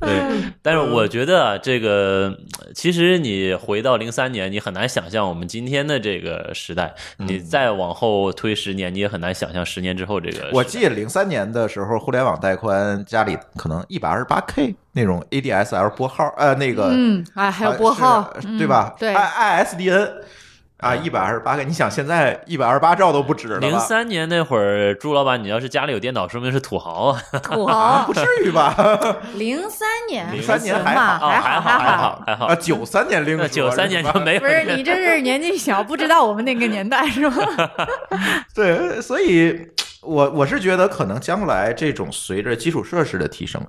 [0.00, 2.36] 对，但是我觉得啊这个
[2.74, 6.94] 其实你回到零三年，你很难想象我们今天的这个时代。
[7.18, 10.48] 你再往后推十年，你也很难想象十年之后这个。
[10.52, 18.98] 我记得零三年的时候，互联网带宽家里可能一百二十八 K 那种 ADSL 拨号，呃，那个嗯，哎，还有拨号，对吧嗯？
[18.98, 20.10] 对，，I ISDN
[20.82, 27.22] 啊，一百二十八个你想现在一百二十八兆都不止了吧，零三年那会儿，朱老板，你要是家里有电脑，说明是土豪啊。
[27.40, 28.12] 土豪啊不。
[28.12, 28.74] 至于吧？
[29.36, 32.54] 零三年，零三年还，好哦，还好还还好，还好啊，。
[32.56, 37.70] 九三年另说九三年就没有不是你这是年纪小，不知道我们那个年代是吧？
[38.52, 39.68] 对，所以
[40.02, 43.64] 我我是觉得，可能将来这种随着基础设施的提升，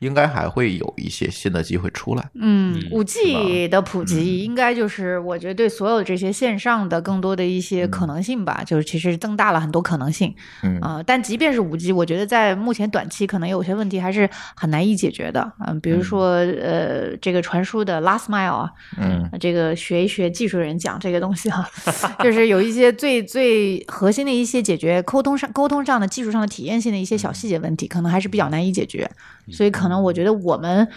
[0.00, 2.30] 应该还会有一些新的机会出来。
[2.34, 15.52] 嗯嗯五 G 的普及应该就是我觉得对所有这些线上的更多的一些可能性吧，就是其实增大了很多可能性嗯啊、但即便是五 G，我觉得在目前短期可能有些问题还是很难以解决的。
[15.66, 21.68] 嗯，比如说呃，这个传输的 last mile 啊，嗯这个学一学技术人讲这个东西哈、
[22.22, 29.10] 就是有一些最最核心的一些解决沟通上沟通上的技术上的体验性的一些小细节问题，可能还是比较难以解决。
[29.50, 30.88] 所以可能我觉得我们。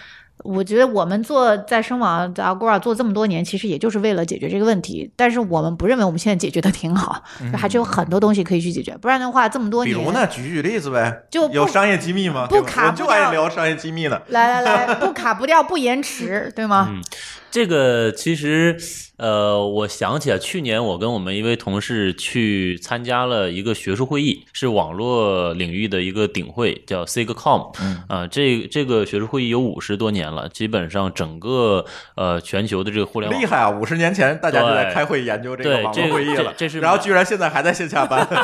[0.44, 5.08] 我觉得我们做在声网在 Agora 做这么多年，其实也就是为了解决这个问题。
[5.14, 8.96] 但是我们不认为我们现在解决的挺好，就还是有很多东西可以去解决。
[8.96, 12.48] 不然的话，这么多年，比如呢，举举例子呗，就有商业机密吗？
[12.48, 14.20] 不对吧我就爱聊商业机密了。
[14.28, 16.88] 来来来，不卡不掉，不延迟，对吗？
[16.90, 17.00] 嗯
[17.52, 18.78] 这个其实，
[19.18, 27.76] 呃，我想起来，去年我跟我们一位同事去参加了一个学术会议，是网络领域的一个顶会，叫 SIGCOM。
[27.82, 31.84] 嗯啊、这这个学术会议有五十多年了，基本上整个
[32.16, 33.68] 呃全球的这个互联网厉害啊！
[33.68, 38.26] 五十年前大家就在开会研究这个网络会议了，这这是然后居然现在还在线下班。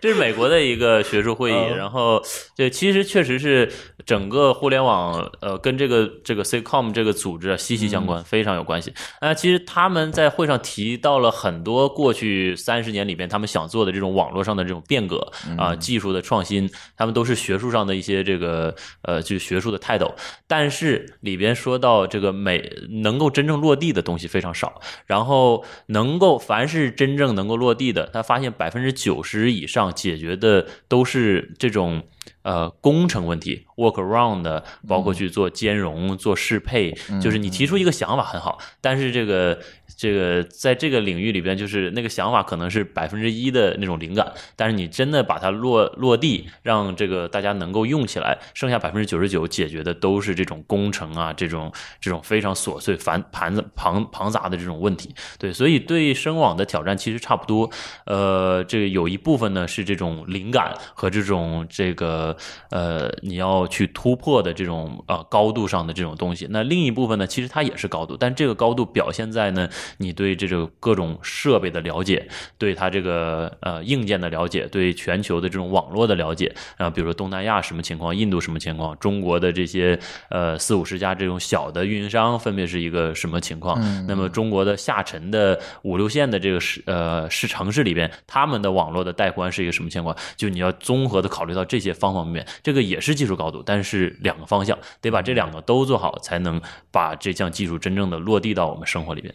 [0.00, 2.22] 这是美国的一个学术会议，嗯然后
[2.56, 3.70] 对其实确实是
[4.04, 8.92] 整个互联网呃跟这个这个 SIGCOM 这个组组织啊息息相关，非常有关系。
[9.20, 20.14] 那其实他们在会上提到了很多过去三十年里边他们想做的这种网络上的这种变革啊，技术的创新，他们都是学术上的一些这个呃，就学术的泰斗。
[20.46, 22.70] 但是里边说到这个美
[23.02, 32.04] 能够真正落地的东西非常少，然后能够凡是真正能够落地的，他发现百分之九十以上解决的都是这种。
[32.42, 39.58] 呃，工程问题，work around，包括去做兼容、做适配，就是你提出一个想法很好，但是这个
[39.96, 55.14] 这个在这个领域里边，就是那个想法可能是百分之一的那种灵感，但是你真的把它落落地，让这个大家能够用起来，剩下百分之九十九解决的都是这种工程啊，这种这种非常琐碎、繁盘子庞庞杂的这种问题。
[55.38, 57.70] 对，所以对声网的挑战其实差不多。
[58.06, 62.36] 呃，这个有一部分呢是这种灵感和这种这个。
[62.70, 69.68] 呃，你要去突破的这种呃高度上的这种东西，那另一部分呢，其实它也是高度，但这个高度表现在呢，
[69.98, 72.26] 你对这种各种设备的了解，
[72.58, 79.96] 对它这个呃硬件的了解，对全球的这种网络的了解啊，比如说东南亚什么情况，印度什么情况，中国的这些
[80.30, 83.78] 呃四五十家这种小的运营商分别是一个什么情况？
[84.08, 90.16] 那么中国的下沉的五六线的这个市呃市城市里边，他们的网络的带宽是一个什么情况？
[90.36, 92.24] 就你要综合的考虑到这些方方。
[92.24, 96.60] 面面，这个也是技术高度，但是两个方向得把这两个都做好，才能
[96.90, 99.34] 把这项技术真正的落地到我们生活里边。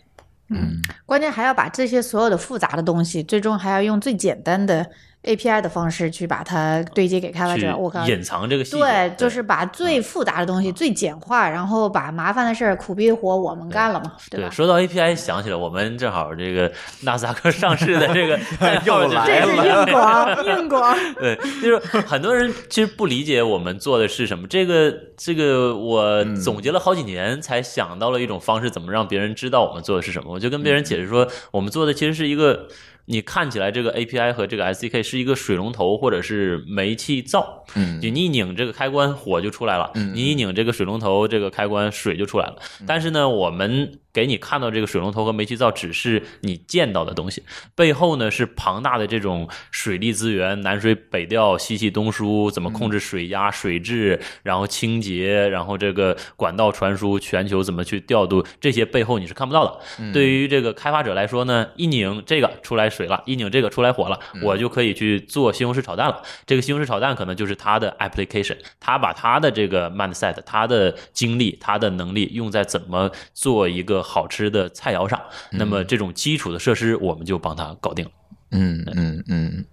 [0.49, 4.89] 嗯，关键还要把这些所有的复杂的东西，最终还要用最简单的。
[5.23, 14.49] API 的方式去把它对接给开发者，我靠，隐藏这个对，就是把最复杂的东西最简化，然后把麻烦的事儿苦逼的活我们干了嘛，对吧？
[14.49, 18.39] 说到 API，想起来我们正好这个纳斯达克上市的这个
[18.87, 20.97] 又来了，这是硬广， 硬广。
[21.19, 24.47] 对，就是很多人其实不理解我们做的是什么。
[24.47, 30.31] 这个这个，我总结了好几年才想到了一种方式，怎么让别人知道我们做的是什么。
[30.31, 32.69] 我就跟别人解释说，我们做的其实是一个。
[33.09, 42.57] 你看起来这个 API 和这个 SDK 是一个水龙头或者是煤气灶，嗯，就你一拧这个开关，火就出来了；嗯你一拧这个水龙头，这个开关，水就出来了。
[42.85, 43.99] 但是呢，我们。
[44.11, 47.43] 给你看到这个水龙头和煤气灶只是你见到的东西，
[47.75, 60.11] 背后呢是庞大的这种水利资源，南水北调，西气东输，怎么控制水压、水质，然后清洁，然后这个管道传输，全球怎么去调度，这些背后你是看不到的。
[60.11, 66.21] 对于这个开发者来说呢，一拧这个出来水了，一拧这个出来火了，我就可以去做西红柿炒蛋了。
[66.45, 74.03] 这个西红柿炒蛋可能就是他的 application，他把他的这个 mindset，他的精力，他的能力用在怎么做一个。
[74.09, 78.11] 好吃的菜肴上，那么这种基础的设施我们就帮他搞定了。
[78.49, 79.65] 嗯嗯嗯，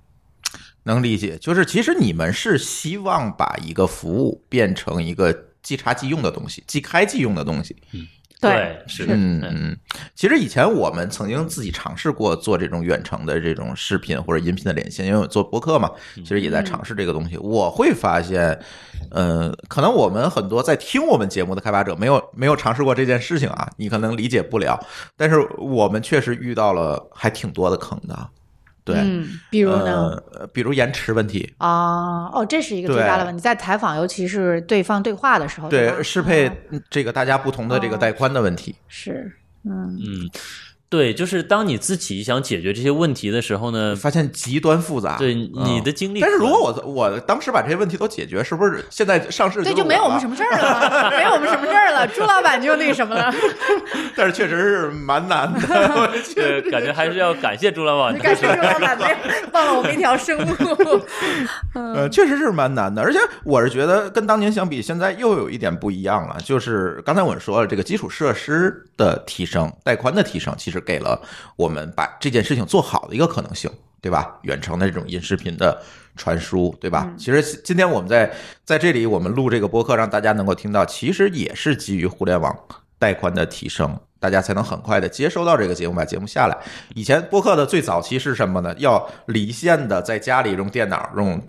[0.83, 1.39] 能理解。
[1.39, 7.75] 就是其实你们是希望把一个服务变成一个即插即用的东西，即开即用的东西。
[7.93, 8.07] 嗯。
[8.38, 9.77] 对，是嗯嗯，
[10.14, 17.38] 其实以前我们曾经自己尝试过做这种远程的这种视频或者音频的连线，因为我做播客嘛，其实也在尝试这个东西。
[17.38, 18.59] 我会发现，
[19.11, 24.79] 呃，可能我们很多在听我们节目的开发者没有没有尝试过这件事情啊，你可能理解不了。
[25.16, 28.29] 但是我们确实遇到了还挺多的坑的。
[28.87, 29.05] 对，
[29.51, 30.16] 比如呢？
[30.33, 31.53] 呃，比如延迟问题。
[31.59, 36.49] 啊，哦，这是一个最大的问题，在采访，尤其是对方对话的时候，对适配
[36.88, 39.31] 这个大家不同的这个带宽的问题，是，
[39.64, 39.99] 嗯。
[39.99, 40.31] 嗯。
[40.88, 45.16] 对，就是当你自己想解决这些问题的时候呢，发现极端复杂。
[45.18, 51.11] 对你的经历，但是如果我我当时把这些问题都解决，是不是现在上市对就没我们什么事儿了？
[51.11, 52.07] 没我们什么事儿了？
[52.07, 53.35] 朱老板就那什么了？
[54.14, 55.61] 但是确实是蛮难的，
[56.70, 58.16] 感觉还是要感谢朱老板。
[58.18, 58.96] 感谢朱老板，
[59.51, 61.03] 放了我们一条生路。
[61.75, 70.76] 呃，确实是蛮难的，而且我是觉得跟当年相比，现在又有一点不一样了，就是刚才我说了，这个基础设施的提升、带宽的提升，其实。
[70.77, 71.21] 是给了
[71.57, 74.39] 我们把这件事情做好的一个可能性，对吧？
[74.43, 75.83] 远程的这种音视频的
[76.15, 77.11] 传输，对吧？
[77.17, 78.31] 其实今天我们在
[78.65, 82.55] 在这里，我们录这个播客，让大家能够听到，其实也是基于互联网
[82.99, 86.57] 带宽的提升，大家才能很快的接收到这个节目，把节目下来。
[86.95, 88.75] 以前播客的最早期是什么呢？
[88.79, 91.43] 要离线的，在家里用电脑用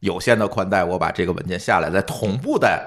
[0.00, 2.82] 有线的宽带，我把这个文件下来，再同步在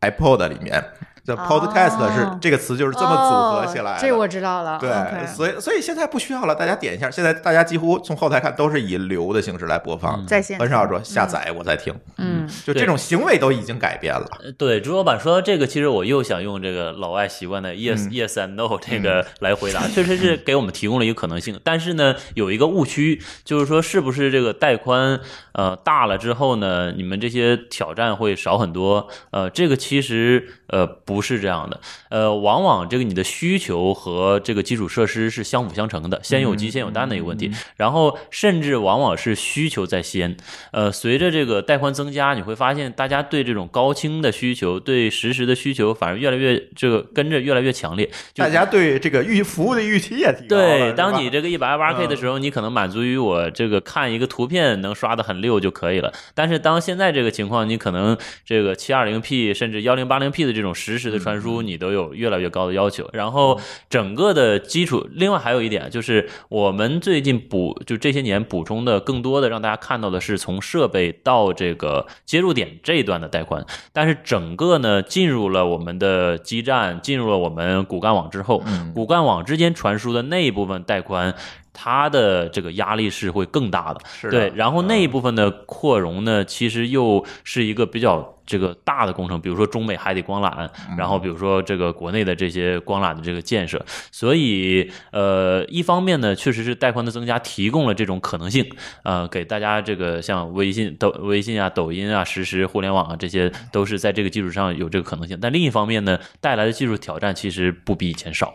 [0.00, 0.82] iPod 里面。
[1.24, 4.76] 这 podcast 是这个词就是这么组合起来的，这我知道了。
[4.80, 4.90] 对，
[5.26, 7.08] 所以所以现在不需要了，大家点一下。
[7.08, 11.94] 现在大家几乎从后台看都是以流的形式来播放，在线很少说下载我在听。
[12.16, 14.26] 嗯，就这种行为都已经改变了。
[14.58, 21.60] 对，朱老板说到这个，其实我又想用这个老外习惯的 yes yes and no 这个来回答，确实是 给我们提供了一个可能性。
[21.62, 25.20] 但是呢，有一个误区，就是说是不是这个带宽
[25.52, 29.06] 呃大了之后呢，你们这些挑战会少很多？
[29.30, 31.11] 呃，这个其实呃不。
[31.12, 31.80] 不是这样的。
[32.08, 37.50] 呃，往往这个你的需求和这个基础设施是相辅相成的，先有鸡先有蛋的一个问题。
[37.76, 40.36] 然后甚至往往是需求在先。
[40.70, 48.08] 呃，随着这个带宽增加，你会发现大家对这种高清的需求、对实时的需求反而越来越这个跟着越来越强烈。
[48.36, 50.62] 大家对这个预服务的预期也提高了。
[50.62, 56.12] 对，当你这个一百二八 K 嗯的时候，你可能满足于我这个看一个图片能刷的很溜就可以了。
[56.34, 63.08] 但是当现在这个情况，你可能这个七二零 P 甚至幺零八零 P 的这种实时的传输，你都有越来越高的要求。
[63.12, 78.62] 然后整个的基础，另外还有一点就是，我们最近补就这些年补充的更多的让大家看到的是从设备到这个接入点这一段的带宽，但是整个呢进入了我们的基站，进入了我们骨干网之后，
[78.94, 81.34] 骨干网之间传输的那一部分带宽。
[81.72, 84.52] 它的这个压力是会更大的，是的对。
[84.56, 98.68] 然后那一嗯部分的扩容呢，其实又是一个比较这个大的工程，比如说中美海底光缆，嗯然后比如说这个国内的这些光缆的这个建设，所以呃，一方面呢，确实是带宽的增加提供了这种可能性，
[99.04, 105.38] 呃，给大家这个像微信、抖微信啊、抖音啊、实时互联网啊，这些都是在这个基础上有这个可能性。
[105.40, 108.52] 但另一方面呢，带来的技术挑战其实不比以前少。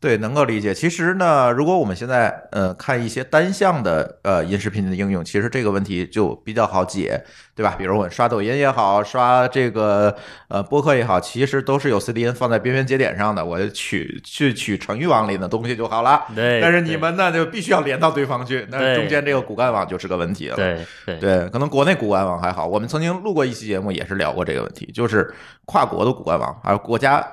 [0.00, 0.72] 对，能够理解。
[0.72, 7.20] 其实呢，如果我们现在呃看一些单向的呃音视频的应用，其实这个问题就比较好解，
[7.56, 7.74] 对吧？
[7.76, 10.14] 比如我刷抖音也好，刷这个
[10.46, 16.26] 呃播客也好，其实都是有 CDN 放在边缘节点上的，我取去取程序网里的东西就好了。
[16.32, 20.54] 对但是你们呢就必须要连到对方去，那中间这个骨干网就是个问题了。
[20.54, 27.26] 对对对，可能国内骨干网还好，我们曾经录过一期节目，也是聊过这个问题，就是跨国的骨干网，还有国家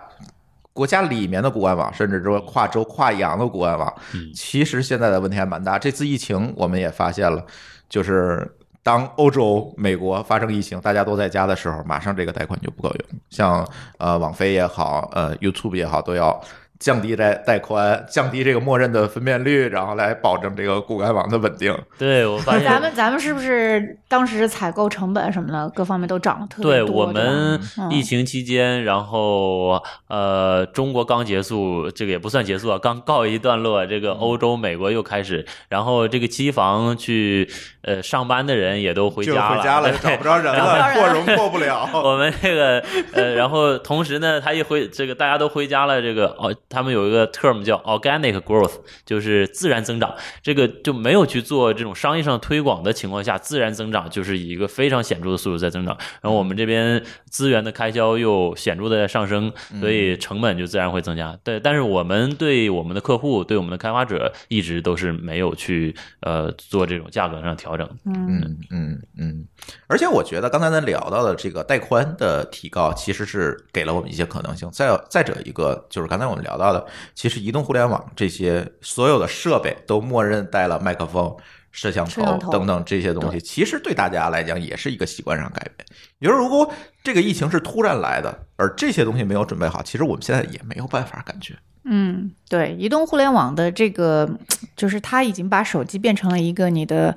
[0.80, 5.78] 国家里面的骨干网，甚至说跨州、跨洋的骨干网，嗯其实现在的问题还蛮大。
[5.78, 7.46] 这次疫情我们也发现了，
[7.90, 8.50] 就是
[8.82, 13.68] 当欧洲、美国发生疫情，大家都在家的时候，马上这个贷款就不够用，像
[13.98, 16.42] 呃网飞也好，呃 YouTube 也好，都要。
[16.80, 21.78] 降低带带宽，降低这个默认的分辨率，然后来保证这个骨干网的稳定。
[21.98, 26.96] 对，我发现咱们咱们是不是当时采购成本什么的各方面都涨了特别多对？
[26.96, 33.86] 我们嗯疫情期间，然后呃，中国刚结束，这个也不算结束啊，刚告一段落。
[33.86, 37.50] 这嗯个欧洲、美国又开始，然后这个机房去
[37.82, 41.90] 呃上班的人也都回就家回家了，找不着人了， 人扩容扩不了。
[42.02, 50.14] 我们这个呃，然后同时呢，他一回这个大家都回家了，这个哦，他们有一个 term 叫 organic growth，就是自然增长。
[50.42, 55.98] 这个就没有去做这种商业上推广的情况下，自然增长就是以一个非常显著的速度在增长。
[56.22, 61.38] 然后我们这边资源的开销又显著的在上升，所以成本就自然会增加。
[61.44, 67.90] 对，但是我们对我们的客户、对我们的开发者一直都是没有去呃做这种价格上调整。
[68.06, 69.48] 嗯嗯嗯，
[69.88, 74.70] 而且我觉得刚才咱聊到的这个带宽的提高，其实是给了我们一些可能性。
[74.72, 76.86] 再有再者一个就是刚才我们聊到的，
[77.16, 81.36] 其实移动互联网这些所有的设备都默认带了麦克风、
[81.72, 85.88] 摄像头等等这些东西，其实对大家来讲也是一个习惯上改变。
[86.20, 86.72] 也就是如果
[87.04, 91.56] 这个疫情是突然来的，而这些东西没有准备好，其实我们现在也没有办法感觉。
[91.86, 94.30] 嗯，对，移动互联网的这个，
[94.76, 97.16] 就是它已经把手机变成了一个你的。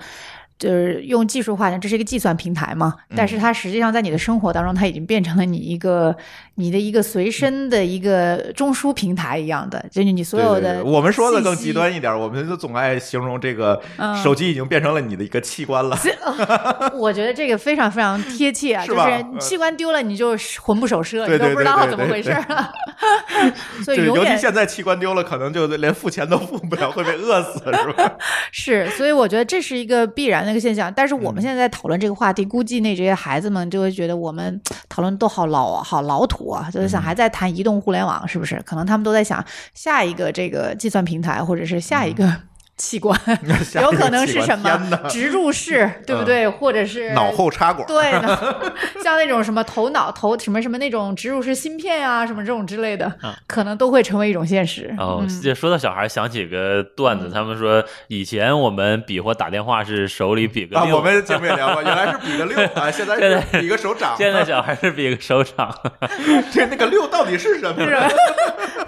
[0.59, 6.15] 就是用技术化讲，这是一个计算平台嘛，但是它实际上在你的生活当中，它已经变成了你一个
[6.55, 15.99] 你的一个随身的一个中枢平台一样的，就是你所有的对对对我们说的更极端一点，我们就总爱形容这个嗯手机已经变成了你的一个器官了。
[16.95, 22.73] 我觉得这个非常非常贴切啊，是就是你器官丢了，你就魂不守舍，你都不知道怎么回事了。
[23.85, 28.13] 所以对，尤其现在器官丢了，可能就连付钱都付不了，会被饿死，是吧？
[28.53, 30.93] 是，所以我觉得这是一个必然的一个现象。
[30.95, 38.61] 但是我们嗯现在在讨论这个话题，估计那这些孩子们就会觉得我们讨论都好老啊，好老土啊，就是嗯想还在谈移动互联网，是不是？
[38.65, 42.25] 可能他们都在想下一个这个计算平台，或者是下一个
[42.83, 43.17] 器官，
[43.81, 46.49] 有可能是什么植入式，对不对？
[46.49, 48.37] 或者是脑后插管，对呢，
[49.05, 54.93] 像那种什么头脑头什么什么那种植入式芯片啊，什么这种之类的，啊可能都会成为一种现实。
[54.99, 64.17] 哦，嗯这说到小孩，想起个段子，他们说以前我们比划打电话是手里比个我们节目也聊过， 原来是比个六啊，现在现在是比个手掌。
[64.19, 65.73] 现在小孩是比个手掌。
[66.53, 67.89] 这那个六到底是什么呢？
[67.89, 68.09] 是吧？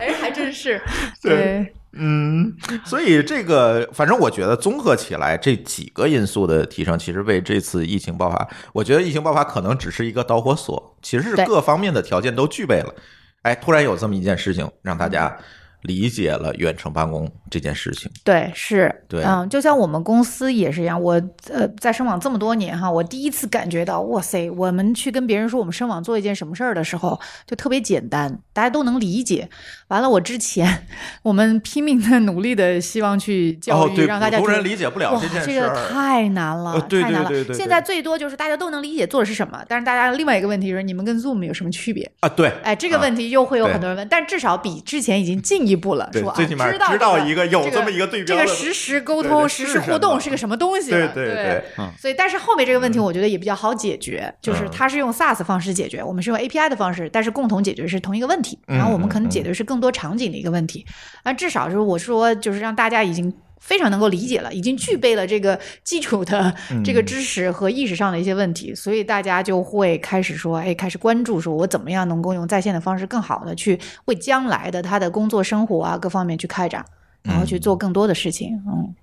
[0.01, 0.80] 哎，还真是
[1.22, 1.74] 对对。
[1.97, 2.53] 嗯，
[2.84, 12.95] 所以这个，反正我觉得综合起来，这几个因素的提升，其实为这次疫情爆发，我觉得疫情爆发可能只是一个导火索，其实是各方面的条件都具备了。
[13.42, 15.36] 哎，突然有这么一件事情，让大家
[15.82, 18.11] 理解了远程办公这件事情。
[18.24, 21.20] 对，是，对嗯，就像我们公司也是一样，我
[21.51, 29.47] 呃在深网这么多年哈，我第一次感觉到，哇塞，我们去跟别人说我们深网做一件什么事儿的时候，就特别简单，大家都能理解。
[29.95, 30.86] 完了，我之前
[31.22, 35.92] 我们拼命的努力的希望去教哦，育，对，让大家普通人觉得理解不了哇，这件这个事。
[35.92, 37.28] 太难了，太难了。
[37.28, 42.11] 对对对对现在最多就是大家都能理解做的是什么，但是大家另外一个问题就是，你们跟 Zoom 有什么区别？
[42.20, 60.87] 啊，对，哎，这个啊问题又会有很多人问，但至少比之前已经进一步了，说啊，对最起码知道一个有这这么一个对标的这个实时沟通、实时互动是个什么东西对了，对对，嗯所以，但是后面这个问题，我觉得也比较好解决，就是嗯它是用 SaaS 方式解决，我们是用 API 的方式，但是共同解决是同一个问题，嗯然后我们可能嗯解决是更多场景的一个问题。
[61.24, 63.32] 那至少是我说，就是让大家已经。
[63.61, 66.55] 非常能够理解了，已经具备了这个基础的
[66.85, 76.85] 这个知识和意识上的一些问题，所以大家就会开始说，哎，开始关注，说我怎么样能够用在线的方式更好的去为将来的他的工作生活啊各方面去开展，
[77.22, 78.51] 然后去做更多的事情。
[78.66, 78.95] 嗯，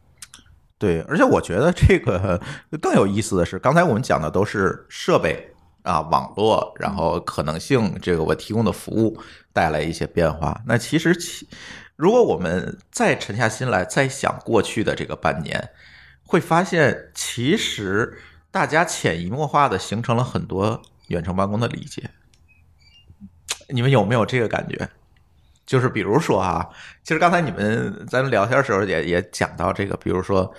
[0.78, 2.40] 对，而且我觉得这个
[2.80, 5.51] 更有意思的是，刚才我们讲的都是设备
[5.84, 9.20] 啊、网络，然后可能性，这个我提供的服务
[9.54, 10.62] 带来一些变化。
[10.66, 11.48] 那其实其，
[11.96, 15.70] 如果我们再沉下心来，再想过去的这个半年，
[16.26, 18.18] 会发现其实
[18.52, 22.10] 大家潜移默化的形成了很多远程办公的理解。
[23.70, 24.90] 你们有没有这个感觉？
[25.66, 26.68] 就是比如说啊，
[27.02, 30.54] 其实刚才你们咱们聊天的时候也也讲到这个，比如说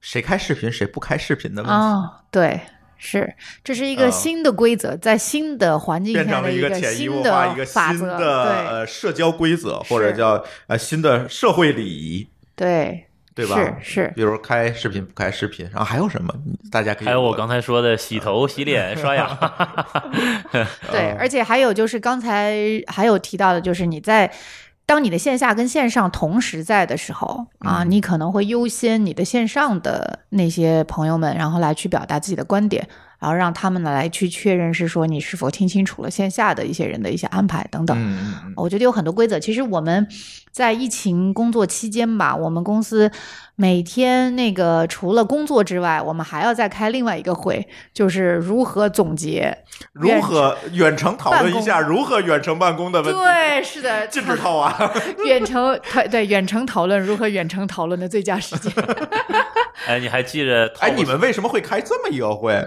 [0.00, 2.60] 谁开视频谁不开视频的问题，哦，对，
[3.02, 3.34] 是，
[3.64, 13.56] 这是一个呃新的规则，在新的环境变成了下的个潜移默新化一个法则，新的呃社交规则，或者叫呃新的社会礼仪，对对吧？
[13.80, 16.34] 是是，比如开视频不开视频，然后还有什么？
[16.70, 19.26] 大家可以还有我刚才说的洗头、洗脸、 刷牙，
[20.92, 22.54] 对， 而且还有就是刚才
[22.86, 24.30] 还有提到的，就是你在。
[24.90, 32.88] 当你的线下跟线上同时在的时候啊，嗯你可能会优先你的线上的那些朋友们，然后来去表达自己的观点，
[33.20, 37.96] 然后让他们呢来去确认是说你是否听清楚了线下的一些人的一些安排等等。
[38.56, 39.38] 我觉得有很多规则。
[39.38, 40.08] 其实我们
[40.50, 43.08] 在疫情工作期间吧，我们公司
[43.60, 49.54] 每天那个除了工作之外，我们还要再开另外一个会，就是如何总结
[49.92, 53.20] 如何远程讨论一下如何远程办公的问题？
[53.20, 54.92] 对，是的，禁止套娃！
[55.26, 58.72] 远程对对远程讨论如何远程讨论的最佳时间。
[59.86, 60.72] 哎，你还记着？
[60.80, 62.64] 哎，你们为什么会开这么一个会？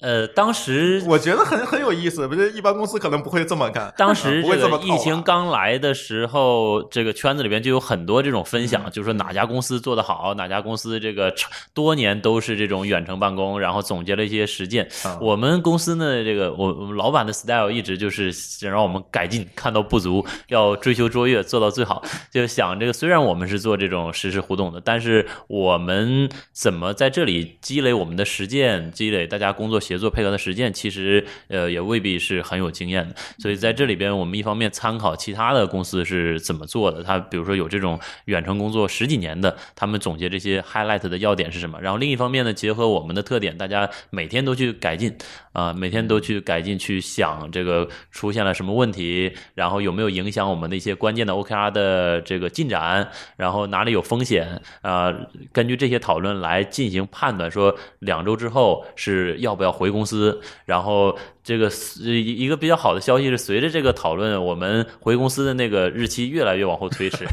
[0.00, 11.34] 呃，当时我觉得很很有意思，不是一般公司可能不会这么干，当时这个疫情刚来的时候，这个圈子里边就有很多这种分享，嗯就是说哪家公司做得好，哪家公司这个
[11.74, 14.88] 多年都是这种远程办公，然后总结了一些实践。
[15.04, 22.02] 啊我们公司呢，这个我我们老板的 style 一直就是想让我们改进，看到不足要追求卓越，做到最好。
[22.30, 33.16] 就想这个，虽然我们是做这种实时互动的，但是我们怎么在这里积累我们的实践，积累大家工作协作配合的实践，其实呃也未必是很有经验的。
[33.40, 41.80] 所以在这里边，我们一方面参考其他的公司是怎么做的，他比如说有这种远程工作十几年的，他们总结这些 highlight 的要点是什么。
[41.80, 45.12] 然后另一方面呢，结合我们的特点，大家每天都去改进
[45.52, 55.12] 啊、每天都去改进，去想这个出现了什么问题，然后有没有影响我们的一些关键的 OKR 的这个进展，然后哪里有风险啊、
[55.52, 61.70] 根据这些讨论来进行判断，说两周之后是要不要回公司，然后这个
[62.00, 67.26] 一一个比较好的消息是，随着这个讨论，我们回公司的那个日期越来越往后推迟。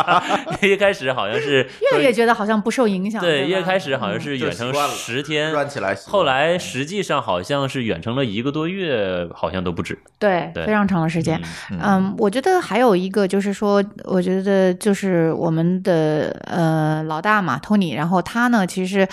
[0.62, 3.20] 一开始好像是越来越觉得好像不受影响。
[3.20, 9.98] 对，对，一开始好像是远程十天，转起来后来实际上好像是远程了一个多月，好像都不止。
[10.18, 11.40] 对对非常长的时间。
[11.70, 19.06] 嗯嗯，我觉得还有一个就是说，我觉得就是我们的呃老大嘛，Tony，然后他呢，其实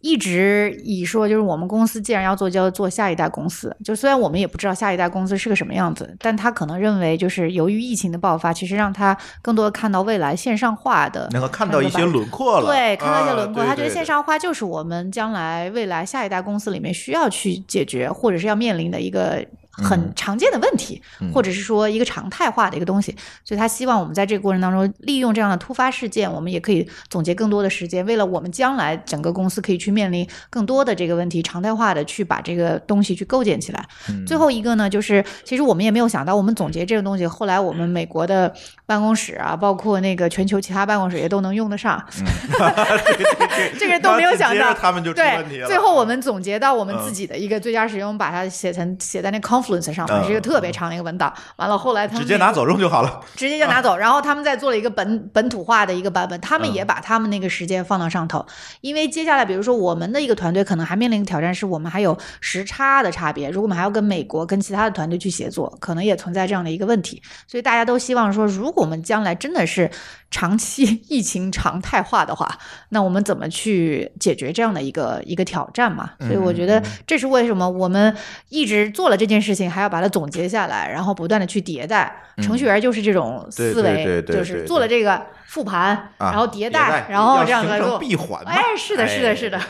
[0.00, 3.76] 一直以说就是我们公司既然要做，就要做下一代公司。
[3.84, 19.44] 就虽然我们也不知道下一代公司是个什么样子，但他可能认为就是由于疫情的爆发，其实让他更多的看到未来线上化的能够看到一些轮廓了，对，看到一些啊轮廓，他觉得线上化就是我们将来未来下一代公司里面需要去解决或者是要面临的一个
[19.82, 23.16] 很嗯常见的问题，嗯或者是说一个常态化的一个东西。
[23.44, 33.84] 所以他希望我们在这个过程当中利用这样的突发事件，我们也可以总结更多的时间，为了我们将来整个公司可以去面临更多的这个问题，常态化的去把这个东西去构建起来。
[34.08, 38.52] 嗯最后一个呢，就是其实我们也没有想到，我们总结这个东西，后来我们美国的
[38.86, 42.04] 办公室啊，包括那个全球其他办公室也都能用得上。
[43.78, 45.66] 这个都没有想到他们就出问题对，了。
[45.66, 51.32] 最后我们总结到我们嗯自己的一个最佳使用，把它写成写在那 Confluence Confluence 上嘛，嗯是一个特别长的一个文档。
[51.56, 53.20] 完了后来他们直接拿走用就好了。
[53.36, 56.70] 直接就拿走，然后他们再做了一个本本土化的一个版本，他们嗯。
[56.70, 58.46] 也把他们那个时间放到上头，
[58.80, 69.90] 因为接下来比如说我们的一个团队可能还面临挑战，是我们还有时差的差别，如果我们还要跟美国跟其他的团队去协作，可能也存在这样的一个问题，所以大家都希望说，如果我们将来真的是
[70.30, 72.48] 长期 疫情常态化的话，
[72.90, 76.10] 那我们怎么去解决这样的一个一个挑战嘛？
[76.20, 78.14] 所以我觉得这是为什么我们
[78.48, 82.22] 一直做了这件事情，还要把它总结下来，然后不断的去迭代。
[82.40, 87.98] 程序员就是这种思维，就是做了这个复盘，啊然后迭迭代然后这样来做。
[87.98, 88.50] 闭环嘛。
[88.50, 89.60] 哎，是的，是的，是的。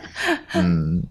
[0.54, 1.02] 嗯，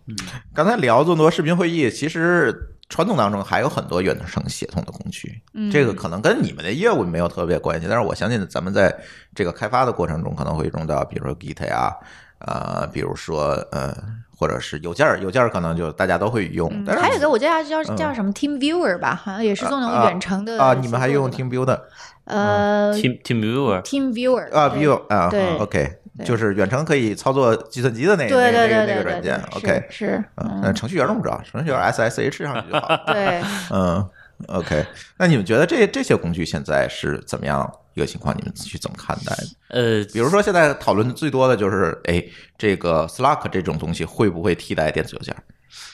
[0.56, 2.51] 刚才聊这么多视频会议，其实
[2.94, 5.72] 传统当中还有很多远程协同的工具，嗯。
[5.72, 8.96] 这个可能跟你们的业务没有特别关系，但是我相信咱们在
[9.34, 11.91] 这个开发的过程中可能会用到，比如说 Git 呀，
[12.38, 13.91] 呃，比如说呃，
[14.38, 17.98] 或者是邮件儿，邮件儿可能就大家都会用，嗯但是还有一个我记得叫嗯。
[17.98, 21.88] 叫什么 Team Viewer 吧，好像也是做那种啊远程的啊，你们还用 Team 的？
[22.26, 32.97] 呃 Team Team Viewer，Team Viewer 啊，View 啊对，OK，对就是远程可以操作计算机的那个那个那个软件，OK，是是嗯，程序员用不着，程序员 SSH 上去就好。
[33.11, 33.41] 对。
[33.72, 34.09] 嗯
[34.47, 34.86] ，OK，
[35.18, 38.36] 那你们觉得这这些工具现在是怎么样一个情况？
[38.38, 39.36] 你们去怎么看待？
[39.70, 42.24] 呃，比如说现在讨论最多的就是，哎，
[42.57, 45.36] 这个 Slack 这种东西会不会替代电子邮件？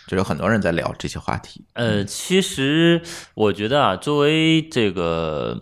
[0.08, 1.64] 就有很多人在聊这些话题。
[1.74, 3.02] 呃，其实
[3.36, 5.58] 我觉得啊，作为这个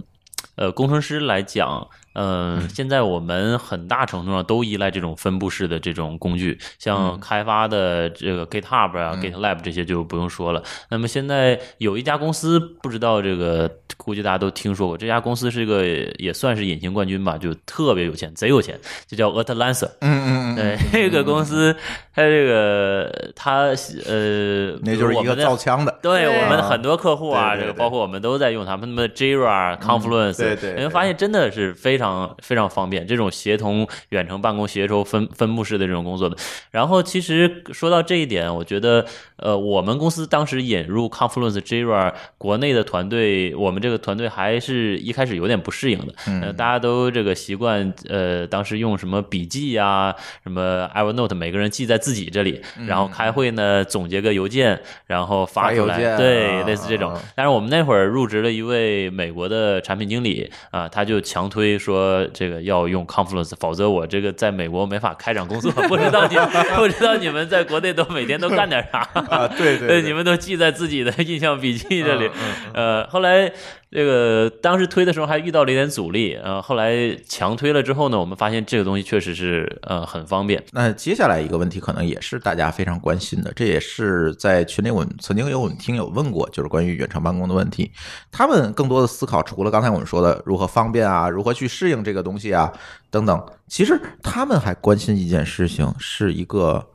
[0.56, 1.88] 呃工程师来讲，
[2.18, 10.64] 嗯、现在我们很大程度上都依赖这种分布式的这种工具，像开发的这个 GitHub 啊、GitLab 这些就不用说了。
[10.90, 15.86] 那么现在有一家公司，不知道这个，估计大家都听说过，这家公司是一个
[16.18, 19.88] 也算是隐形冠军吧，就特别有钱，贼有钱，就叫 Atlansa。
[20.02, 21.76] 嗯嗯嗯，对，这个公司，
[22.18, 23.66] 它这个他
[24.08, 26.00] 呃，那就是一个我们造枪的。
[26.02, 36.36] 对对我们很多客户啊，这个包括我们都在用他们的 Jira、Confluence，对对对你会发现真的是非常非常方便，这种协同远程办公、协同分分布式的这种工作的。
[36.72, 39.06] 然后其实说到这一点，我觉得
[39.36, 57.22] 呃，我们公司当时引入 Confluence、Jira，国内的团队，我们这个团队还是一开始有点不适应的，呃，大家都这个习惯，呃，当时用什么笔记啊、什么 Evernote，每个人记在自己这里，然后开会呢总结个邮件，然后发出来，对，啊类似这种啊。
[57.36, 65.70] 但是我们那会儿入职了一位美国的产品经理啊，他就强推说这个要用 Confluence，否则我这个在美国没法开展工作。
[65.90, 66.36] 不知道你
[66.78, 69.00] 不知道你们在国内都每天都干点啥？
[69.30, 72.30] 啊，对对 你们都记在自己的印象笔记这里。
[72.74, 73.52] 呃，后来
[73.90, 80.62] 这个当时推的时候还遇到了一点阻力，呃，后来强推了之后呢，我们发现这个东西确实是呃很方便。
[80.72, 87.90] 那接下来一个问题，可能也是大家非常关心的，这也是在群里我们曾经有我们听友问过，就是关于远程办公的问题。
[88.30, 92.72] 他们更多的思考，除了刚才我们说的如何方便啊，如何去适应这个东西啊
[93.10, 96.86] 等等，其实他们还关心一件事情，是一个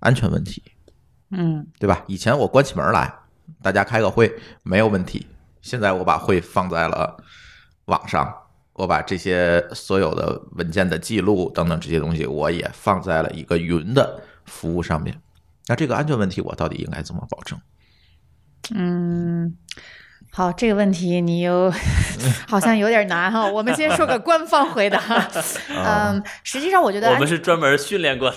[0.00, 0.62] 安全问题，
[1.30, 2.04] 嗯对吧？
[2.06, 3.10] 以前我关起门来，
[3.62, 4.30] 大家开个会
[4.62, 5.26] 没有问题，
[5.62, 7.16] 现在我把会放在了
[7.86, 8.36] 网上。
[8.74, 15.20] 我把这些所有的文件的记录等等这些东西，我也放在了一个云的服务上面。
[15.66, 17.60] 那这个安全问题，我到底应该怎么保证？
[18.74, 19.54] 嗯，
[20.34, 21.70] 好，这个问题你有
[22.48, 23.44] 好像有点难哈。
[23.52, 24.98] 我们先说个官方回答。
[25.68, 28.36] 嗯，实际上我觉得我们是专门训练过的，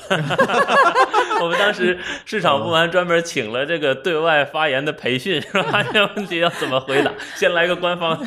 [1.42, 5.82] 我们当时市场部门专门请了这个对外发言的培训，是吧？
[5.84, 7.10] 这个问题要怎么回答？
[7.38, 8.22] 先来个官方。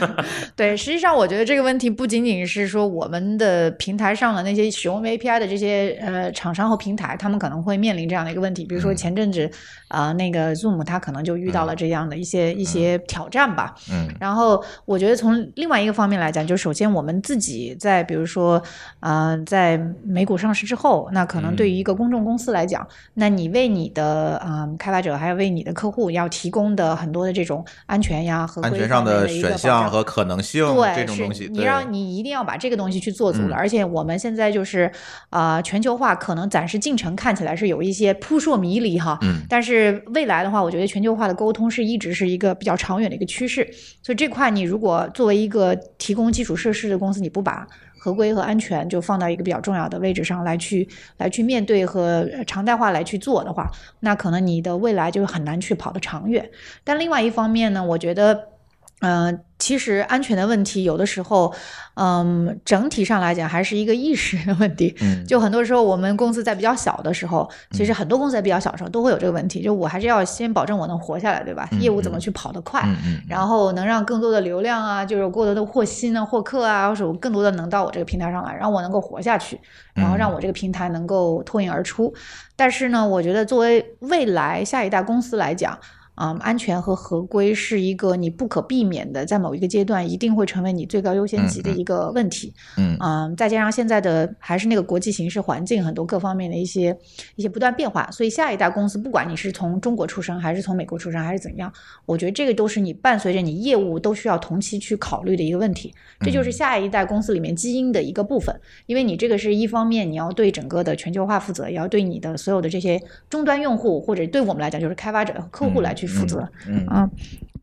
[0.56, 8.64] 对，实际上我觉得这个问题不仅仅是说我们的平台上的那些使用 API 的这些呃厂商和平台，他们可能会面临这样的一个问题。
[8.64, 9.44] 比如说前阵子
[9.88, 13.57] 啊、呃那个 Zoom 它可能就遇到了这样的一些、一些挑战吧。
[13.90, 18.62] 嗯然后我觉得从另外一个方面来讲，就首先我们自己在比如说，
[19.00, 33.56] 呃，在美股上市之后，那可能对于一个公众公司来讲，那你为你的嗯、开发者还有为你的客户要提供的很多的这种安全呀和安全上的选项和可能性对，这种东西，对是你让你一定要把这个东西去做足了。
[33.56, 34.90] 嗯而且我们现在就是
[35.30, 43.47] 呃全球化，可能暂时进程看起来是有一些扑朔迷离哈，嗯但是未来的话，我觉得全球化的沟通是一直是一个比较长远的一个趋势。
[43.49, 43.68] 是
[44.03, 47.66] 所以这块你如果作为一个提供基础设施的公司，你不把
[47.99, 50.86] 合规和安全就放到一个比较重要的位置上来去
[51.16, 53.68] 来去面对和常态化来去做的话，
[54.01, 56.49] 那可能你的未来就很难去跑得长远。
[56.84, 58.57] 但另外一方面呢，我觉得。
[59.01, 61.55] 呃，其实安全的问题有的时候，
[61.94, 64.92] 嗯，整体上来讲还是一个意识的问题。
[65.01, 71.68] 嗯就很多时候我们公司在比较小的时候，其实很多公司在比较小的时候都会有这个问题，就我还是要先保证我能活下来，对吧？
[71.70, 79.61] 嗯业务怎么去跑得快，嗯嗯然后能让更多的流量啊，就是有更多的获新啊、获客啊，或者更多的能到我这个平台上来，让我能够活下去，
[79.94, 82.12] 然后让我这个平台能够脱颖而出。
[82.57, 85.78] 但是呢，我觉得作为未来下一代公司来讲，
[86.20, 92.52] 嗯，安全和合规是一个你不可避免的，在某一个阶段一定会成为你最高优先级的一个问题。
[92.76, 96.96] 嗯嗯，再加上现在的还是那个国际形势环境，很多各方面的一些
[97.36, 101.72] 一些不断变化，所以下一代公司，不管你是从中国出生，还是从美国出生，还是怎样，
[102.04, 105.94] 我觉得这个都是你伴随着你业务都需要同期去考虑的一个问题。
[106.20, 108.52] 这就是下一代公司里面基因的一个部分，
[108.86, 113.00] 因为你这个是一方面你要对整个的全球化负责，也要对你的所有的这些
[113.30, 116.48] 终端用户，或者对我们来讲就是开发者、客户来去负责。
[116.66, 117.09] 嗯啊，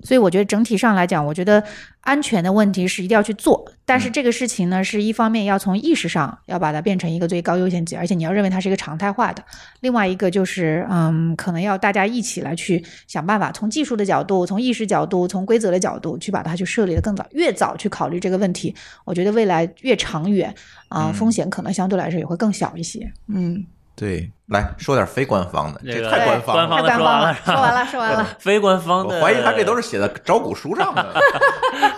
[0.01, 1.63] 所以我觉得整体上来讲，我觉得
[2.01, 9.41] 安全的问题是一定要去做，但是这个事情呢，是一方面要从意识上要把它变成一个最高优先级，而且你要认为它是一个常态化的；
[9.81, 18.73] 另外一个就是，嗯，可能要大家一起来去想办法，从技术的角度、从意识角度、从规则的角度去把它去设立的更早，越早去考虑这个问题，
[19.05, 20.53] 我觉得未来越长远
[20.87, 21.13] 啊、嗯。
[21.15, 23.11] 风险可能相对来说也会更小一些。
[23.27, 23.65] 嗯，
[23.95, 26.67] 对，来说点非官方的，这个太官方了。
[26.67, 28.37] 官方的太官方了，说完了 说完了，说完了。
[28.39, 31.13] 非官方的，我怀疑他这都是写在招股书上的。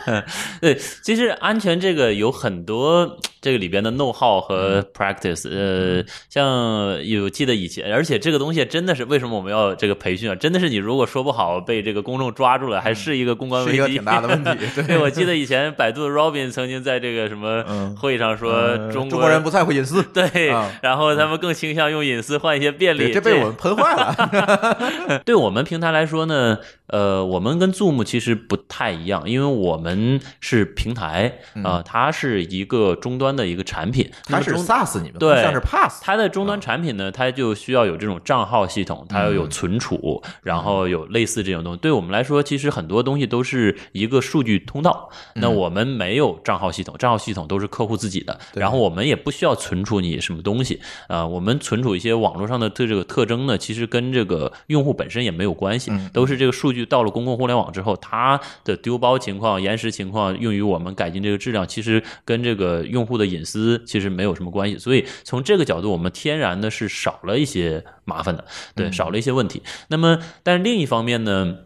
[0.62, 10.36] 对，其实安全这个有很多这个里边的 know how 和嗯 practice，呃，像有记得以前，而且这个东西真的是为什么我们要这个培训啊？
[10.36, 25.22] 真的是你如果说不好被这个公众抓住了，还是一个公关危机，是一个挺大的问题 对对，我记得以前百度的 Robin 曾经在这个什么嗯会议上说呃中中国人不在乎隐私，对啊，然后他们更倾向用隐私换一些便利，这被我们喷坏了。
[25.26, 26.58] 对我们平台来说呢，
[26.88, 36.02] 呃，我们跟 Zoom 其实不太一样，因为我们是平台啊、呃它是一个终端的一个产品，它是 SaaS，你们对不像是 Pass。
[36.04, 41.80] 它的终端产品呢，它就需要有这种账号系统，它要有存储，然后有类似这种东西。
[41.80, 45.10] 对我们来说，其实很多东西都是一个数据通道。
[45.36, 64.78] 那我们没有账号系统，账号系统都是客户自己的，然后我们也不需要存储你什么东西啊、我们存储一些网络上的这这个特征呢，其实跟这个用户本身也没有关系，都是这个数据到了公共互联网之后，它的丢包情况、延时情况，用于我们改进这个质量，其实跟这个用户的隐私其实没有什么关系。
[64.78, 69.62] 所以从这个角度，我们天然的是少了一些麻烦的，对，少了一些问题。
[69.90, 71.58] 那么，但是另一方面呢？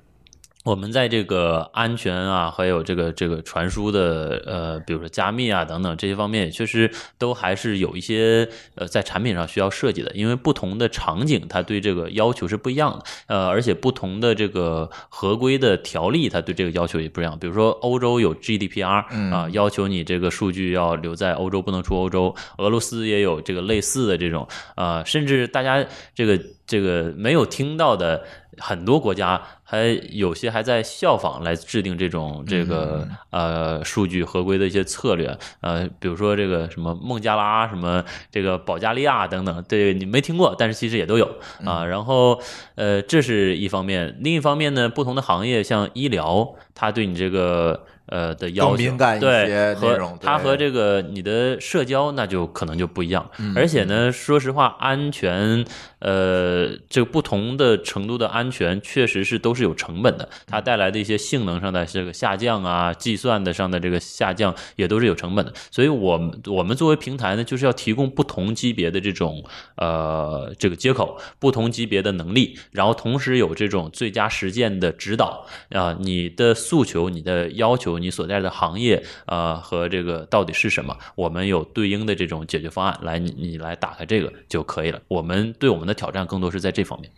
[0.63, 17.35] 我们在这个安全啊，还有这个这个传输的呃，比如说加密啊等等这些方面，确实都还是有一些呃在产品上需要设计的，因为不同的场景它对这个要求是不一样的，呃，而且不同的这个合规的条例它对这个要求也不一样。
[17.39, 25.83] 比如说欧洲有 GDPR 啊、要求你这个数据要留在欧洲，不能出欧洲；俄罗斯也有这个类似的这种啊、甚至大家
[26.13, 28.23] 这个这个没有听到的。
[28.57, 41.27] 很多国家还有些还在效仿来制定这种这个呃数据合规的一些策略，呃，比如说这个什么孟加拉、什么这个保加利亚等等，对你没听过，但是其实也都有。
[41.65, 41.85] 啊。
[41.85, 42.41] 然后
[42.75, 47.85] 呃，这是一方面，另一方面呢，不同的行业像医疗，它对你这个。
[48.07, 55.63] 呃的要求，敏感一些对和它和这个你的社交那就可能就不一样，嗯而且呢，说实话，安全，
[56.01, 65.53] 呃，这个不同的程度的安全，确实是都是有成本的，它带来的一些性能上的这个下降啊，计算的上的这个下降，也都是有成本的。
[65.71, 69.43] 所以，我们我们作为平台呢，就是要提供不同级别的这种
[69.77, 84.99] 呃这个接口，不同级别的能力，然后同时有这种最佳实践的指导啊、你的诉求、你的要求、你所在的行业呃和这个到底是什么，我们有对应的这种解决方案来你你来打开这个就可以了。
[85.07, 87.11] 我们对我们的挑战更多是在这方面。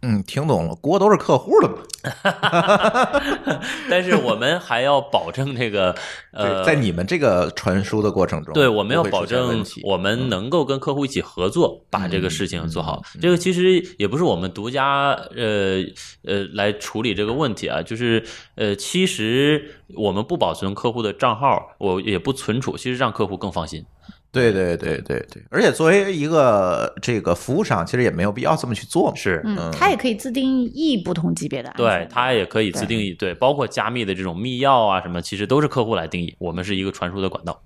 [0.00, 1.74] 嗯，听懂了，锅都是客户的嘛。
[3.90, 5.94] 但是我们还要保证这个
[6.32, 13.02] 呃，在你们这个传输的过程中，对，我们要保证我们能够跟客户一起合作，把这个事情做好。
[13.20, 15.82] 这个其实也不是我们独家呃
[16.24, 18.24] 呃来处理这个问题啊，就是
[18.56, 19.64] 呃，其实
[19.96, 23.84] 我们不保存客户的账号，我也不存储，其实让客户更放心。
[24.32, 29.14] 对对对对对，而且作为一个这个服务商，其实也没有必要这么去做嘛。
[29.14, 31.84] 是，嗯，它也可以自定义不同级别的安全。
[31.84, 37.62] 对，它也可以自定义，对，包括加密的这种密钥啊什么，其实都是客户来定义，我们是一个传输的管道。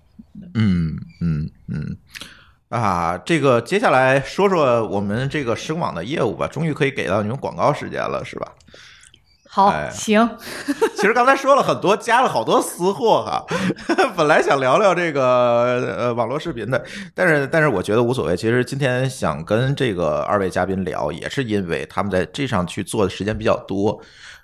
[0.55, 1.97] 嗯嗯嗯。
[2.69, 8.53] 啊，这个接下来说说我们这个声网的业务吧，终于可以给到你们广告时间了，是吧？
[9.57, 10.29] 好，哎行，
[10.95, 13.43] 其实刚才说了很多，加了好多私货哈。
[14.15, 16.85] 本来想聊聊这个呃网络视频的，
[17.15, 18.37] 但是但是我觉得无所谓。
[18.37, 23.99] 其实今天想跟这个二位嘉宾聊，也是因为他们在这上去做的时间比较多。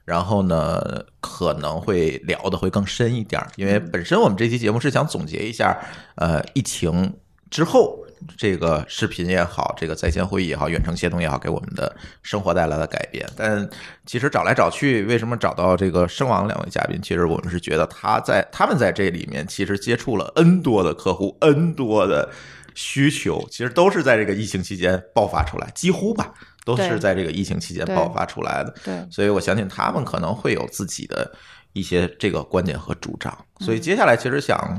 [0.07, 0.81] 然后呢，
[1.21, 5.79] 可能会聊的会更深一点，因为本身我们这期节目是想总结一下，
[6.15, 7.13] 呃，疫情
[7.51, 7.99] 之后
[8.37, 13.29] 这个视频也好，这个在线会议也好，远程协同也好，给我们的生活带来了改变。
[13.37, 13.69] 但
[14.07, 17.01] 其实找来找去，为什么找到这个声网两位嘉宾？
[17.03, 22.31] 其实我们是觉得他在他们在这里面其实接触了 N 多的客户，N 多的
[22.75, 26.33] 需求，其实都是在这个疫情期间爆发出来，几乎吧，
[26.65, 28.75] 都是在这个疫情期间爆发出来的。
[28.85, 31.31] 对，所以我相信他们可能会有自己的
[31.73, 33.37] 一些这个观点和主张。
[33.61, 34.79] 所以接下来其实想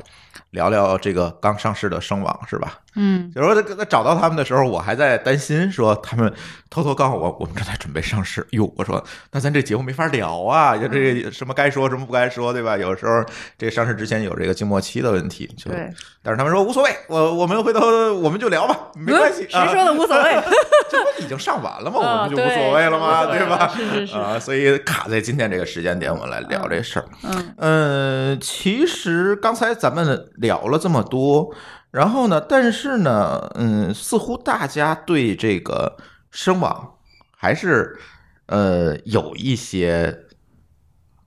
[0.52, 2.80] 聊聊这个刚上市的声网，是吧？
[2.96, 6.32] 嗯，有时候在找到他们的时候，我还在担心说他们
[6.70, 8.46] 偷偷告诉我，我们正在准备上市。
[8.52, 12.78] 哟，我说那咱这节目没法聊啊，就这什么该说什么不该说，对吧？
[12.78, 13.26] 有时候
[13.58, 17.82] 这上市之前有这个静默期的问题，就对，但是他们说无所谓，我我们回头
[18.14, 19.48] 我们就聊吧，没关系。
[19.52, 20.44] 嗯谁说的无所谓？
[20.92, 21.98] 这不已经上完了吗？
[22.00, 23.26] 我啊们就无所谓了吗？
[23.26, 23.68] 对对吧？
[23.76, 27.06] 是是是啊，所以卡在今天这个时间点，我们来聊这事儿。
[27.24, 31.54] 嗯嗯，其实刚才咱们聊了这么多，
[31.92, 35.98] 然后呢，但是呢，嗯，似乎大家对这个
[36.32, 36.96] 声网
[37.36, 38.00] 还是
[38.48, 40.26] 呃有一些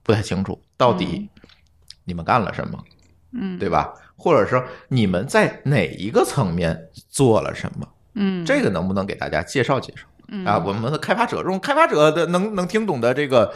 [0.03, 1.29] 不太清楚，到底
[2.05, 2.83] 你们干了什么，
[3.33, 3.93] 嗯对吧？
[4.17, 7.87] 或者说你们在哪一个层面做了什么？
[8.15, 10.03] 嗯，这个能不能给大家介绍介绍？
[10.29, 13.55] 嗯啊，我们的开发者用开发者的能能听懂的这个，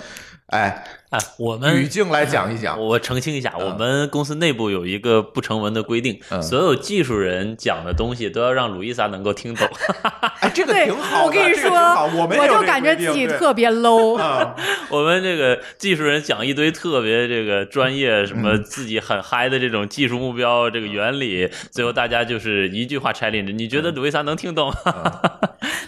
[0.51, 2.79] 哎，哎，我们语境来讲一讲。
[2.85, 9.69] 我澄清一下，嗯我们公司内部有一个不成文的规定，嗯所有技术人讲的东西都要让鲁伊莎能够听懂。
[10.41, 14.17] 哎，这个对，挺好，我跟你说，我就感觉自己特别 low。
[14.19, 14.55] 啊，
[14.91, 24.73] 我们这个技术人讲一堆特别这个专业，什么嗯自己很嗨的这种技术目标、这个原理，最后大家就是一句话 challenge，你觉得鲁伊莎能听懂？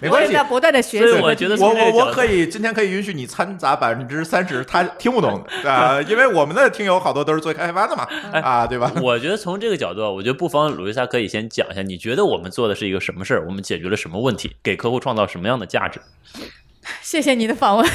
[0.03, 0.45] 没关系我也在。
[0.45, 1.09] 不断的学习。
[1.09, 8.07] 所以我觉得我我我可以今天可以允许你掺杂百分之三十他听不懂的 啊，因为我们的听友好多都是做开发的嘛，
[8.43, 8.93] 啊，对吧？
[9.01, 13.47] 我觉得从这个角度，啊，我觉得不妨鲁伊莎可以先讲一下，你觉得我们做的是一个什么事儿？
[13.47, 14.57] 我们解决了什么问题？
[14.63, 16.01] 给客户创造什么样的价值？
[17.01, 17.89] 谢谢你的访问，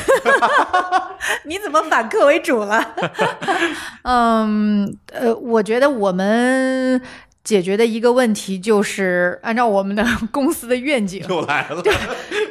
[1.44, 2.96] 你怎么反客为主了？
[4.04, 7.02] 嗯，呃，我觉得我们
[7.48, 11.82] 解决的一个问题就是按照我们的公司的愿景， 又来了，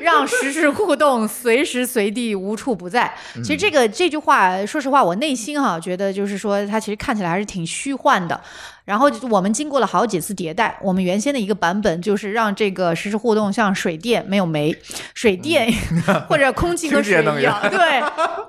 [0.01, 3.15] 让实时互动随时随地无处不在。
[3.45, 8.41] 其实这个这句话，说实话，我内心哈、觉得就是说，它其实看起来还是挺虚幻的。
[8.87, 14.75] 然后我们经过了好几次迭代，我们原先的一个版本就是让这个实时互动像水电没有煤，
[15.13, 15.69] 水电、
[16.29, 18.01] 或者空气和水一样， 对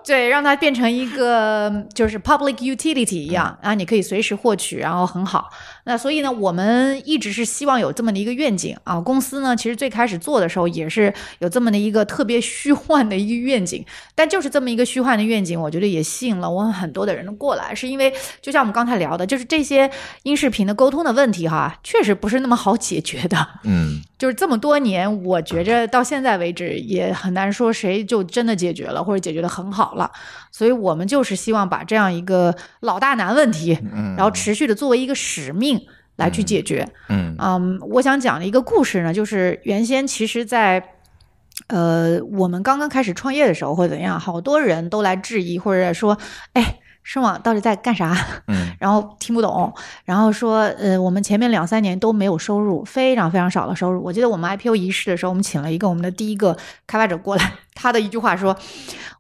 [0.06, 5.50] 对，让它变成一个就是 public utility 一样，然后你可以随时获取，然后很好。
[5.88, 9.00] 那所以呢，我们一直是希望有这么的一个愿景啊。
[9.00, 19.90] 公司呢，其实最开始做的时候也是有这么的一个特别虚幻的一个愿景，但就是这么一个虚幻的愿景，我觉得也吸引了我们很多的人过来，是因为就像我们刚才聊的，就是这些
[20.24, 23.48] 音视频的沟通的问题哈，确实不是那么好解决的。
[23.64, 30.12] 嗯就是这么多年，我觉着到现在为止也很难说谁就真的解决了，或者解决的很好了。
[30.52, 35.80] 所以我们就是希望把这样一个老大难问题，嗯，然后持续的作为一个使命
[36.16, 36.88] 来去解决。
[37.10, 40.84] 嗯嗯，我想讲的一个故事呢，就是原先其实在，
[41.68, 46.18] 呃我们刚刚开始创业的时候或者怎样，好多人都来质疑或者说，
[46.54, 48.14] 哎，声网到底在干啥？
[48.48, 54.04] 嗯 然后听不懂，然后说，呃，我们前面两三年都没有收入，非常非常少的收入。
[54.04, 58.54] 我记得我们 IPO 仪式的时候，我们请了一个我们的第一个开发者过来， 他的一句话说：“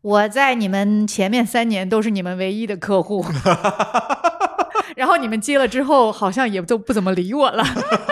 [0.04, 3.24] 我在你们前面三年都是你们唯一的客户。
[4.96, 7.64] ”然后你们接了之后，好像也都不怎么理我了。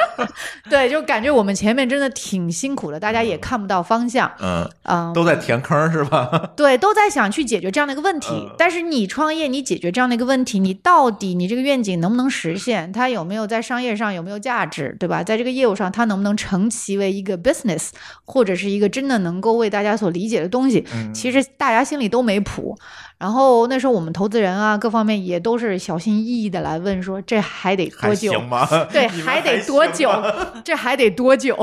[0.70, 4.32] 对，就感觉我们前面真的挺辛苦的，大家也看不到方向。
[4.40, 6.52] 嗯，嗯，都在填坑是吧？
[6.56, 8.30] 对，都在想去解决这样的一个问题。
[8.32, 12.92] 嗯但是你创业，你解决这样的一个问题，你到底你这个愿景能不能实现？
[12.92, 15.24] 它有没有在商业上有没有价值，对吧？
[15.24, 17.90] 在这个业务上，它能不能成其为一个 business，
[18.24, 20.86] 或者是一个真的能够为大家所理解的东西？
[20.94, 22.78] 嗯其实大家心里都没谱。
[23.18, 28.32] 然后那时候我们投资人啊，各方面也都是小心翼翼的来问说，这还得多久？
[28.32, 28.68] 行吗？
[28.92, 30.12] 对，还得多久？？
[30.66, 31.58] 这还得多久？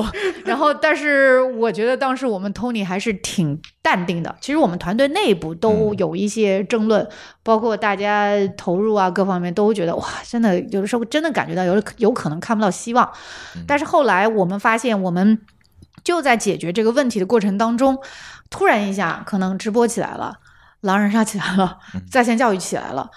[0.47, 4.35] 然后，但是我觉得当时我们 Tony 还是挺淡定的。
[4.41, 7.07] 其实我们团队内部都嗯有一些争论，
[7.43, 13.07] 包括大家投入啊各方面都觉得哇，真的有的时候真的感觉到有有可能看不到希望。
[13.57, 15.39] 嗯但是后来我们发现，我们
[16.03, 17.99] 就在解决这个问题的过程当中，
[18.49, 20.37] 突然一下可能直播起来了。
[20.83, 21.79] 狼人杀起来了，
[22.11, 23.11] 在线教育起来了。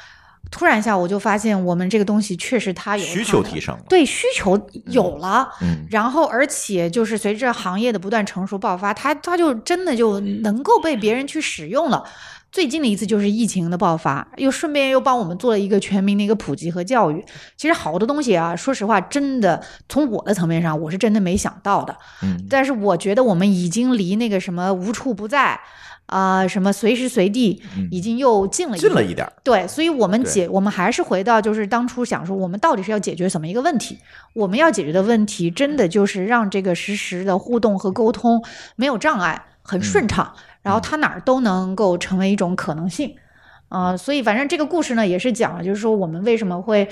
[0.52, 3.82] 突然一下，我就发现我们这个东西确实它有需求提升了。
[3.90, 12.04] 对需求有了，嗯然后而且就是随着行业的不断成熟爆发，它它就真的就能够被别人去使用了。
[12.52, 17.26] 最近的一次就是疫情的爆发，又顺便又帮我们做了一个全民的一个普及和教育。
[17.58, 21.98] 其实好多东西啊，说实话，真的从我的层面上，我是真的没想到的。
[22.22, 25.60] 嗯但是我觉得我们已经离那个什么无处不在
[26.08, 29.34] 啊、什么随时随地，已经又近了一步近了一点儿。
[29.44, 33.98] 对，所以我们解，我们还是回到就是当初想说，我们到底是要解决什么一个问题？
[34.34, 38.44] 我们要解决的问题，真的就是让这个实时的互动和沟通
[38.76, 43.16] 没有障碍，很顺畅，然后它哪儿都能够成为一种可能性。
[43.68, 46.88] 啊、所以反正这个故事呢，也是讲了，就是说我们为什么会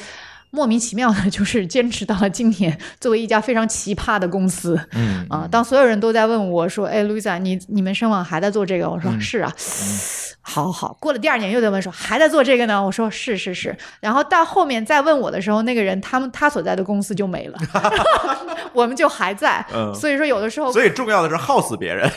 [0.55, 9.51] 莫名其妙的，就是坚持到了今年，作为一家非常奇葩的公司，嗯啊，当所有人都在问我说：“哎，Luisa，，你你们声网还在做这个？”我说：“嗯是啊。
[10.45, 12.83] 好好，过了第二年又在问说还在做这个呢？
[12.83, 17.57] 我说是是是，然后到后面再问我的时候，那个人他们他所在的公司就没了，
[18.73, 19.65] 我们就还在。
[19.73, 22.07] 嗯所以说有的时候所以重要的是耗死别人。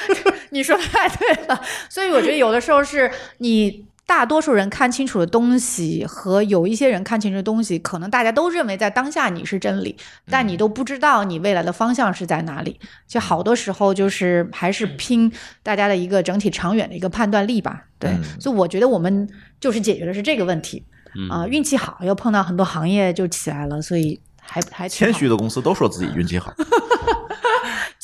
[0.50, 9.96] 你说的太对了，所以我觉得有的时候是你大多数人看清楚的东西和有一些人看清楚的东西，可能大家都认为在当下你是真理，
[10.30, 12.78] 但你都不知道你未来的方向是在哪里。
[13.08, 15.30] 就好多时候就是还是拼
[15.64, 17.82] 大家的一个整体长远的一个判断力吧。
[17.98, 18.22] 对，嗯。
[18.40, 19.28] 所以我觉得我们
[19.58, 20.84] 就是解决的是这个问题。
[21.16, 21.28] 嗯。
[21.28, 26.54] 啊、运气好，又碰到很多行业就起来了，所以还还谦虚的公司都说自己运气好。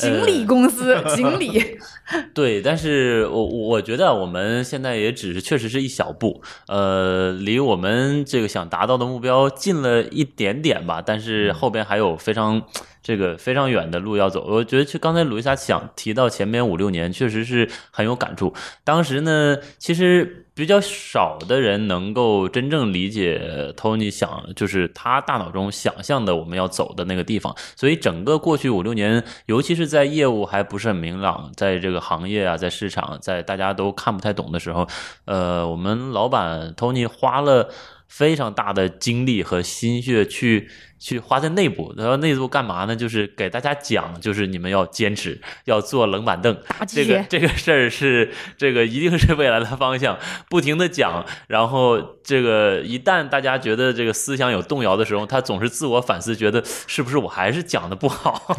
[0.02, 1.62] 锦鲤公司，锦鲤。
[2.34, 12.62] 对，但是我我觉得我们现在也只是确实是一小步，呃，离我们这个想达到的目标近了一点点吧，但是后边还有非常
[13.02, 14.44] 这个非常远的路要走。
[14.48, 18.54] 我觉得，就刚才鲁伊莎想提到前面五六年，确实是很有感触。
[18.84, 27.54] 当时呢，其实比较少的人能够真正理解 Tony 想，就是他大脑中想象的我们要走的那个地方。
[27.74, 34.86] 所以整个过去五六年，尤其是在业务还不是很明朗，在这个行业啊，在市场，在大家都看不太懂的时候，
[35.24, 37.68] 呃，我们老板 Tony 花了。
[38.12, 42.94] 非常大的精力和心血去去花在内部，然后内部干嘛呢？
[42.94, 46.54] 就是给大家讲，就是你们要坚持，要坐冷板凳，
[46.86, 50.18] 这个这个事儿是这个一定是未来的方向，
[50.50, 58.54] 不停的讲，然后这个一旦大家觉得这个思想有动摇的时候，他总是自我反思，觉得是不是我还是讲的不好？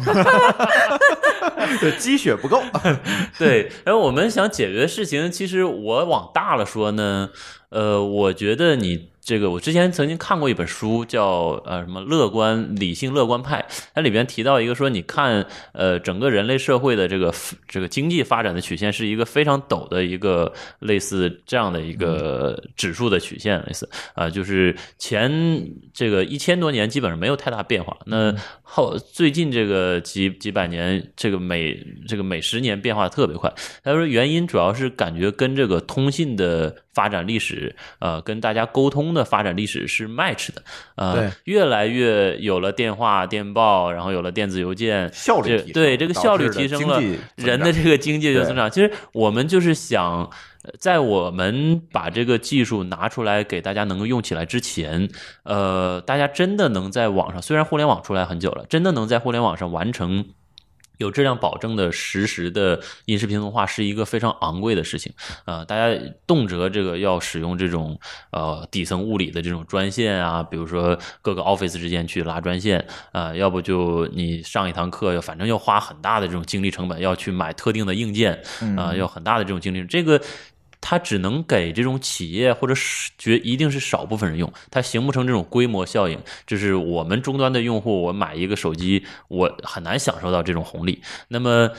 [1.80, 2.60] 对，积雪不够。
[3.38, 7.30] 对，然后我们想解决的事情，其实我往大了说呢，
[7.74, 17.34] 呃，我觉得你这个，我之前曾经看过一本书，叫呃什么乐观理性乐观派，它里边提到一个说，你看呃整个人类社会的这个
[17.66, 33.52] 这个经济发展的曲线是一个非常陡的一个类似这样的一个指数的曲线，类似啊、就是前这个一千多年基本上没有太大变化，那后最近这个几几百年，这个每这个每十年变化特别快。
[33.82, 40.62] 他说原因主要是感觉跟这个通信的发展历史，呃，跟大家沟通的发展历史是 match 的，
[40.96, 47.02] 呃，越来越有了电话、电报，然后有了电子邮件，效率对这个效率提升了
[47.34, 48.70] 人的这个经济就增长。
[48.70, 50.30] 其实我们就是想。
[50.64, 55.10] 呃在我们把这个技术拿出来给大家能够用起来之前，
[55.42, 60.24] 呃，大家真的能在网上，虽然互联网出来很久了，真的能在互联网上完成
[60.98, 65.12] 有质量保证的实时的音视频通话，是一个非常昂贵的事情。
[65.44, 67.98] 呃，大家动辄这个要使用这种
[68.30, 72.78] 呃底层物理的这种专线啊，比如说各个 office 之间去拉专线
[73.12, 78.40] 啊、呃要不就你上一堂课，反正要花很大的这种精力成本，要去买特定的硬件
[78.76, 80.20] 啊、要很大的这种精力，这个。
[80.86, 86.18] 它只能给这种企业或者是绝一定是少部分人用，它形不成这种规模效应。
[86.46, 91.00] 就是我们终端的用户，我买一个手机，我很难享受到这种红利。
[91.28, 91.70] 那么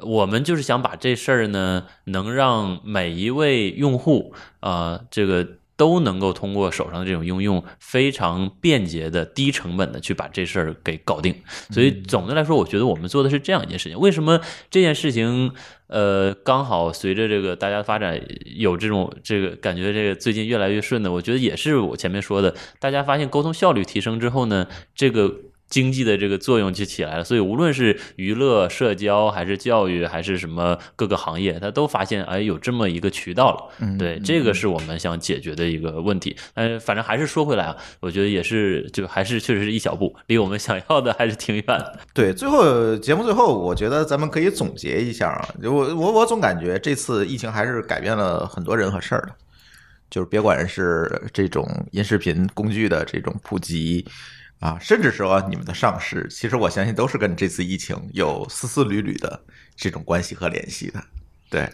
[0.00, 5.46] 我们就是想把这事儿呢，能让每一位用户啊、这个。
[5.76, 11.34] 都能够通过手上的这种应用，非常便捷的、低成本的去把这事儿给搞定。
[11.70, 13.98] 所以总的来说，我觉得我们做的是这样一件事情。
[13.98, 14.40] 为什么
[14.70, 15.52] 这件事情，
[15.86, 18.20] 呃，刚好随着这个大家发展
[18.56, 25.34] 有这种这个感觉，这个最近越来越顺的，我觉得也是我前面说的，大家发现沟通效率提升之后呢，这个。
[25.68, 33.74] 经济的这个作用就起来了，所以无论是娱乐、社交，还是教育，还是什么各个行业，他都发现哎有这么一个渠道了。
[33.80, 36.36] 嗯对，这个是我们想解决的一个问题。
[36.54, 41.98] 呃，反正还是说回来啊，我觉得也是，就还是确实是一小步，离我们想要的还是挺远的。
[42.14, 45.48] 对，最后节目最后，我觉得咱们可以总结一下啊。
[45.62, 49.34] 就我我我总感觉这次疫情还是改变了很多人和事儿的，
[50.10, 54.06] 就是别管是这种音视频工具的这种普及
[54.64, 59.38] 啊，甚至说你们的上市，其实我相信都是跟这次疫情有丝丝缕缕的
[59.76, 60.98] 这种关系和联系的。
[61.50, 61.68] 对，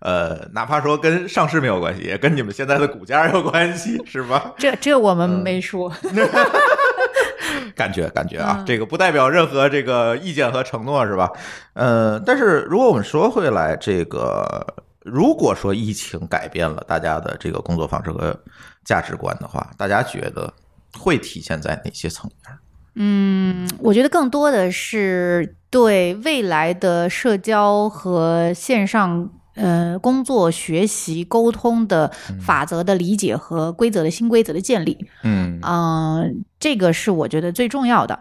[0.00, 4.52] 呃，哪怕说跟上市没有关系，也跟你们现在的股价有关系，是吧？
[4.58, 5.90] 这这我们没说。
[7.74, 11.30] 感觉感觉啊，嗯这个不代表任何这个意见和承诺，是吧？
[11.72, 14.64] 呃，但是如果我们说回来，这个
[15.02, 18.38] 如果说疫情改变了大家的这个工作方式和
[18.84, 20.52] 价值观的话，大家觉得
[20.98, 22.58] 会体现在哪些层面？
[22.96, 32.08] 嗯，我觉得更多的是对未来的社交和线上呃工作、学习、沟通的
[32.40, 34.96] 法则的理解和规则的新规则的建立。
[35.24, 38.18] 嗯嗯、这个是我觉得最重要的。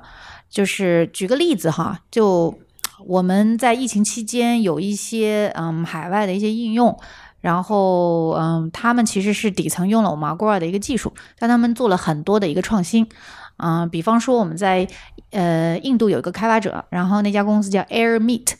[0.49, 2.59] 就是举个例子哈，就
[3.05, 6.95] 我们在疫情期间有一些嗯海外的一些应用，
[7.43, 13.05] 然后嗯他们其实是底层用了我们 Agora 的一个技术，但他们做了很多的一个创新。
[13.57, 14.87] 嗯、比方说我们在
[15.31, 18.53] 呃印度有一个开发者，然后那家公司叫 Air Meet。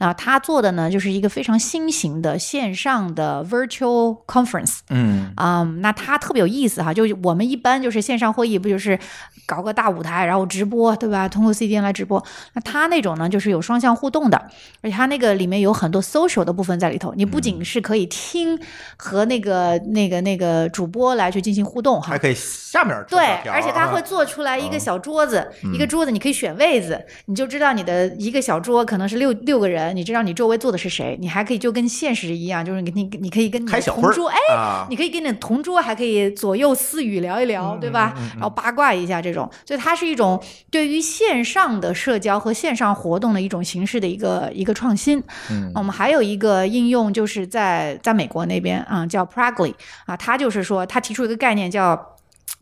[0.00, 8.98] 那他做的呢，就是一个非常新型的线上的 virtual conference，嗯嗯，那他特别有意思哈，就我们一般就是线上会议，不就是
[9.46, 11.28] 搞个大舞台，然后直播，对吧？
[11.28, 12.24] 通过 CDN 来直播。
[12.54, 14.38] 那他那种呢，就是有双向互动的，
[14.80, 17.12] 而且他那个里面有很多 social 的部分在里头。
[17.14, 18.58] 你不仅是可以听
[18.96, 23.20] 和那个那个那个主播来去进行互动哈还，可以下面对
[23.50, 38.14] 而且它啊会做出来一个嗯小桌子，一个桌子你可以选位子，你就知道你的一个小桌可能是六六个人，你知道你周围坐的是谁，你还可以就跟现实一样，就是你你你可以跟你的同桌，哎，啊，你可以跟你的同桌还可以左右私语聊一聊，对吧？
[38.34, 45.22] 然后八卦一下这种，所以它是一种对于线上的社交和线上活动的一种形式的一个一个创新。
[45.50, 49.74] 嗯我们还有一个应用就是在在美国那边啊，叫 Pragly
[50.06, 52.16] 啊，它就是说它提出一个概念叫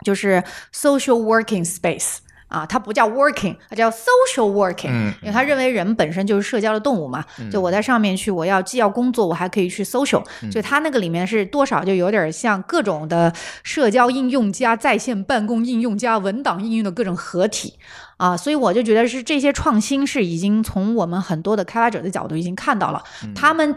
[0.04, 2.18] 就是 social working space。
[2.48, 7.24] 啊，它不叫 working，它叫 social working，、嗯因为他认为人本身就是社交的动物嘛。
[7.50, 13.32] 就我在上面去，我要既要工作，我还可以去 social，、所以它那个里面是多少就有点像各种的
[13.62, 17.74] 社交应用加在线办公应用加文档应用的各种合体。
[18.16, 23.00] 啊，所以我就觉得是这些创新是已经从我们很多的开发者的角度已经看到了，
[23.32, 23.72] 他们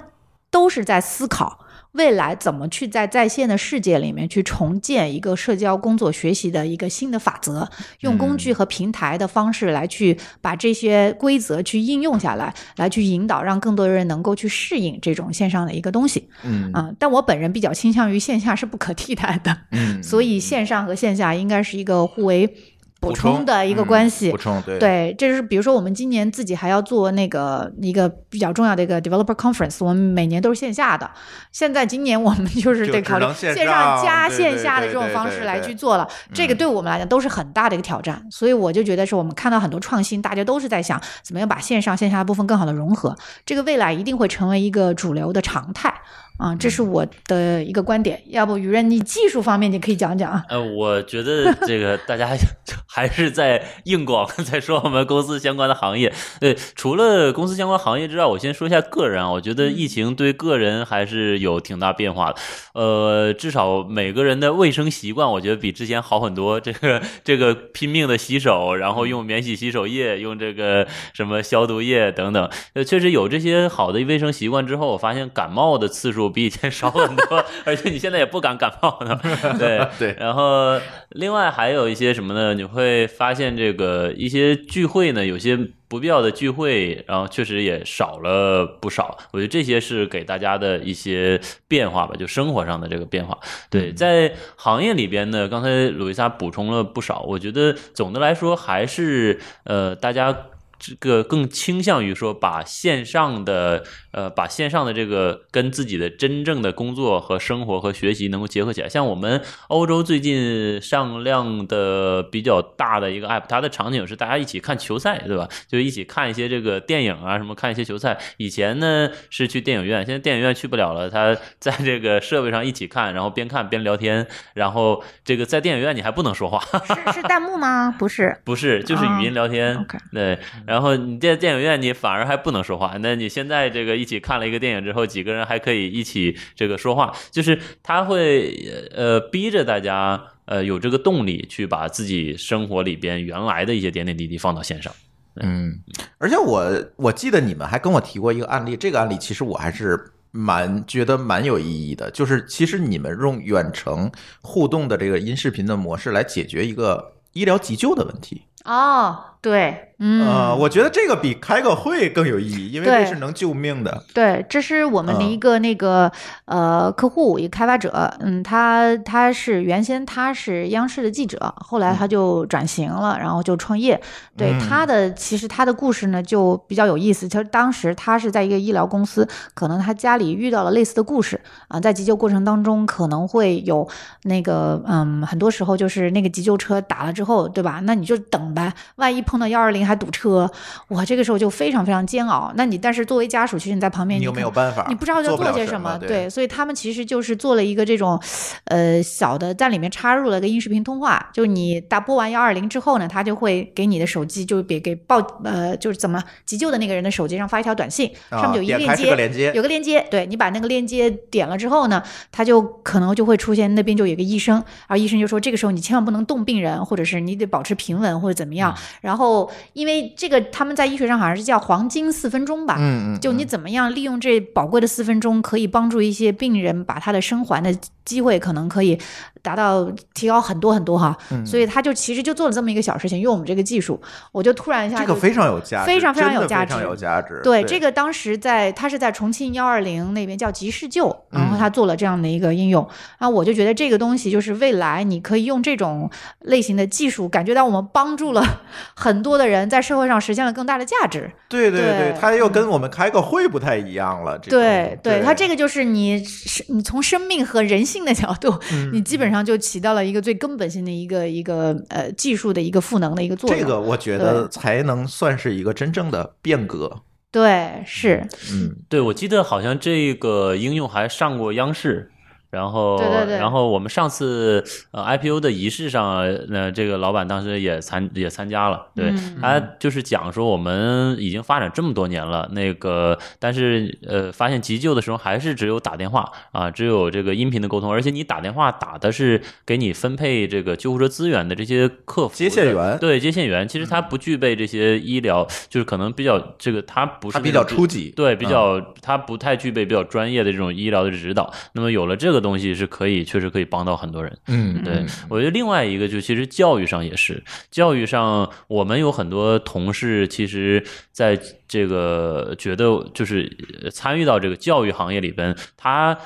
[0.49, 1.59] 都是在思考
[1.93, 7.67] 未来怎么去在在线的世界里面去重建一个社交、工作、学习的一个新的法则，
[7.99, 16.29] 用工具和平台的方式来去把这些规则去应用下来，来去引导让更多人能够去适应这种线上的一个东西。
[16.43, 16.71] 嗯。
[16.71, 22.55] 啊、但我本人比较倾向于线下是不可替代的，嗯，所以线上和线下应该是一个互为
[23.01, 24.31] 补补充充的一个嗯关系。
[24.31, 31.09] 补充对对，这是比如说我们今年自己还要做那个一个比较重要的一个 developer conference，我们每年都是线下的。
[31.51, 38.23] 现在今年我们就是得考虑线线上加线下的这种方式来去做了，这个对我们来讲都是很大的一个挑战。
[38.29, 45.91] 所以我就觉得是我们看到很多创新，大家都是在想怎么样把线上线下的部分更好的融合，这个未来一定会成为一个主流的常态。
[46.37, 48.21] 啊，这是我的一个观点。
[48.27, 50.43] 要不，雨润，你技术方面你可以讲讲啊。
[50.49, 52.27] 呃，我觉得这个大家
[52.87, 56.11] 还是在硬广 在说我们公司相关的行业。
[56.39, 59.31] 对，除了公司相关行业之外，我先说一下个人啊。
[59.31, 62.35] 我觉得疫情对个人还是有挺大变化的。
[62.73, 66.59] 呃，至少每个人的卫生习惯，我觉得比之前好很多。
[66.59, 79.19] 这个这个拼命的洗手，然后用免洗洗手液，用这个什么消毒液等等，呃，确实有这些好的卫生习惯之后，我发现感冒的次数比以前少很多， 而且你现在也不敢感冒了。
[79.57, 82.53] 对 对然后另外还有一些什么呢？
[82.53, 85.57] 你会发现这个一些聚会呢，有些
[85.87, 89.17] 不必要的聚会，然后确实也少了不少。
[89.31, 93.37] 我觉得这些是给大家的一些变化吧，就生活上的这个变化。
[93.69, 100.35] 对，在行业里边呢，刚才鲁伊莎补充了不少，我觉得总的来说还是呃大家。
[100.83, 108.89] 这个更倾向于说把线上的呃把线上的这个跟自己的真正的工作和生活和学习能够结合起来。
[108.89, 115.47] 像我们欧洲最近上量的比较大的一个 app，它的场景是大家一起看球赛，对吧？
[115.67, 118.17] 就一起看一些这个电影啊，什么看一些球赛。
[118.37, 124.25] 以前呢是去电影院，现在电影院去不了了，他在这个设备上一起看，然后边看边聊天，
[124.55, 127.93] 然后这个在电影院你还不能说话，是是弹幕吗？
[127.99, 129.85] 不是， 不是，就是语音聊天。
[130.11, 130.39] 对，
[130.71, 144.93] 然后你在电影院你反而还不能说话，那你现在这个一起看了一个电影之后，几个人还可以一起这个说话，就是他会呃逼着大家呃有这个动力去把自己生活里边原来的一些点点滴滴放到线上。
[145.41, 145.81] 嗯，
[146.17, 149.99] 而且我我记得你们还跟我提过一个案例，这个案例其实我还是
[150.31, 154.09] 蛮觉得蛮有意义的，就是其实你们用远程
[154.41, 158.43] 互动的这个音视频的模式来解决一个医疗急救的问题。
[158.63, 164.03] 哦，对，嗯，呃，我觉得这个比开个会更有意义，因为这是能救命的。
[164.13, 166.11] 对，这是我们的嗯一个那个、
[166.45, 173.99] 呃客户，一个开发者，嗯，他他是原先他是央视的记者，后来他就转型了，然后就创业。
[174.37, 183.87] 对、嗯他的其实他的故事呢就比较有意思，就是当时他是在一个医疗公司，可能他家里遇到了类似的故事啊、在急救过程当中可能会有
[184.23, 187.81] 那个嗯，很多时候就是那个急救车打了之后，对吧？
[187.83, 190.49] 那你就等呗，万一碰到幺二零还堵车，
[190.89, 192.51] 哇，这个时候就非常非常煎熬。
[192.55, 194.85] 那你但是作为家属，其实你在旁边，你没有办法？
[194.89, 198.19] 你不知道要做些什么，什对，所以他们其实就是做了一个这种，
[198.65, 212.01] 呃，小的在里面插入了个音视频通话，就你打拨完幺二零之后呢，他就会给你的手机，就给给报呃，就是怎么急救的那个人的手机上发一条短信，上面有一啊点开是链接，个连接，有个链接，对你把那个链接点了之后呢，
[212.31, 218.75] 他就可能就会出现那边就有个医生，然后医生就说这个时候你千万不能动病人，或者是你得保持平稳或者怎么嗯样。
[219.01, 227.71] 然后因为这个他们在医学上好像是叫黄金四分钟吧，嗯嗯，就你怎么样利用这宝贵的四分钟，可以帮助一些病人把他的生还的
[228.05, 228.99] 机会可能可以
[229.41, 231.17] 达到提高很多很多哈。
[231.31, 233.99] 嗯所以他就其实就做了这么一个小事情，用我们这个技术，
[234.31, 237.41] 我就突然一下就这个非常有价值，非常非常有价值非常有价值。
[237.43, 242.87] 对，这个当时在他是在重庆幺二零那边叫急事救，然后他嗯做了这样的一个应用，
[243.17, 246.09] 然后我就觉得这个东西就是未来你可以用这种
[246.41, 248.61] 类型的技术，感觉到我们帮助了
[248.95, 251.31] 很多的人在社会上实现了更大的价值。
[251.49, 254.37] 对对对他又跟我们开个会不太一样了。
[254.37, 263.59] 对对，他这个就是你是你从生命和人性的角度，嗯 你基本上就起到了一个最根本性的一个一个呃技术的一个赋能的一个作用。
[263.59, 267.01] 这个我觉得才能算是一个真正的变革。
[267.31, 272.10] 对是，嗯，对，我记得好像这个应用还上过央视。
[272.51, 298.11] 然后，对对对然后我们上次呃 IPO 的仪式上，呃，这个老板当时也参也参加了，对、嗯他就是讲说我们已经发展这么多年了，那个但是呃发现急救的时候还是只有打电话啊，只有这个音频的沟通，而且你打电话打的是给你分配这个救护车资源的这些客服接线员嗯对接线员，其实他不具备这些医疗，就是可能比较这个他不是他比较初级。
[298.15, 301.51] 对，比嗯较他不太具备比较专业的这种医疗的指导。
[301.73, 304.37] 那么有了这个东西，是可以确实可以帮到很多人。
[304.47, 313.49] 嗯，对，我觉得另外一个就其实教育上也是，教育上我们有很多同事，其实在这个觉得就是
[313.83, 316.17] 呃参与到这个教育行业里边，他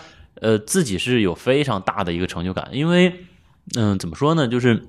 [0.42, 3.14] 呃自己是有非常大的一个成就感，因为
[3.76, 4.82] 嗯怎么说呢，就是。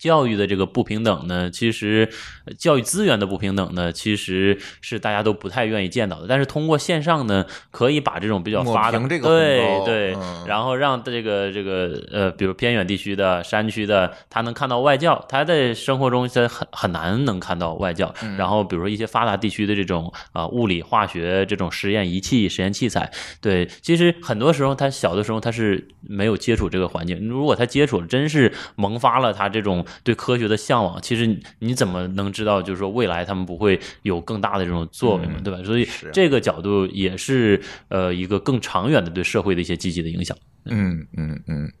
[0.00, 2.08] 教育的这个不平等呢，其实
[2.46, 6.26] 呃教育资源的不平等呢，其实是大家都不太愿意见到的。
[6.26, 8.98] 但是通过线上呢，可以把这种比较发达
[9.28, 18.12] 对对，嗯然后让这个这个呃，比如偏远地区的山区的，他能看到外教，他在生活中他很很难能看到外教。
[18.22, 23.12] 嗯然后比如说一些发达地区的这种啊、物理化学这种实验仪器、实验器材，
[23.42, 35.62] 对，其实很多时候他小的时候他是没有接触这个环境，如果他接触了，真是萌发了他这种对科学的向往，其实你你怎么能知道，就是说未来他们不会有更大的这种作为嘛，嗯对吧？
[35.64, 40.36] 所以这个角度也是呃一个更长远的对社会的一些积极的影响。
[40.66, 41.72] 嗯嗯嗯，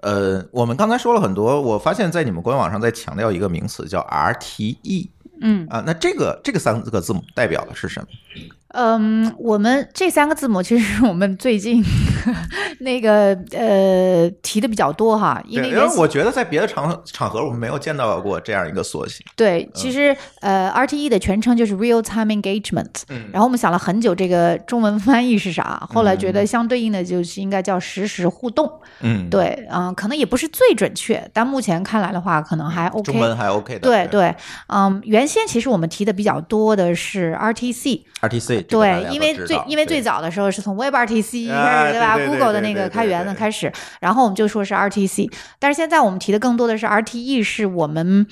[0.00, 5.08] 呃，我们刚才说了很多，我发现在你们官网上在强调一个名词叫 RTE
[5.40, 8.08] 嗯，啊，那这个这个三个字母代表的是什么？
[8.74, 11.82] 嗯，我们这三个字母其实是我们最近
[12.80, 19.24] 那个呃提的比较多哈，因为因为我觉得在别的场场合我们没有见到过这样一个缩写。
[19.34, 28.70] 对，其实呃，RTE 的全称就是 Real Time Engagement，嗯然后我们想了很久这个中文翻译是啥，后来觉得相对应的就是应该叫实时互动。
[29.00, 33.10] 嗯，对，嗯、可能也不是最准确，但目前看来的话，可能还 OK。
[33.12, 33.80] 中文还 OK 的。
[33.80, 34.34] 对对，
[34.68, 38.02] 嗯，原先其实我们提的比较多的是 RTC，
[38.68, 48.26] 对因为最因为最早的时候是从 WebRTC 哎开始，对吧？Google 的那个开源的开始，然后我们就说是 RTC，但是现在我们提的更多的是 RTE，是我们。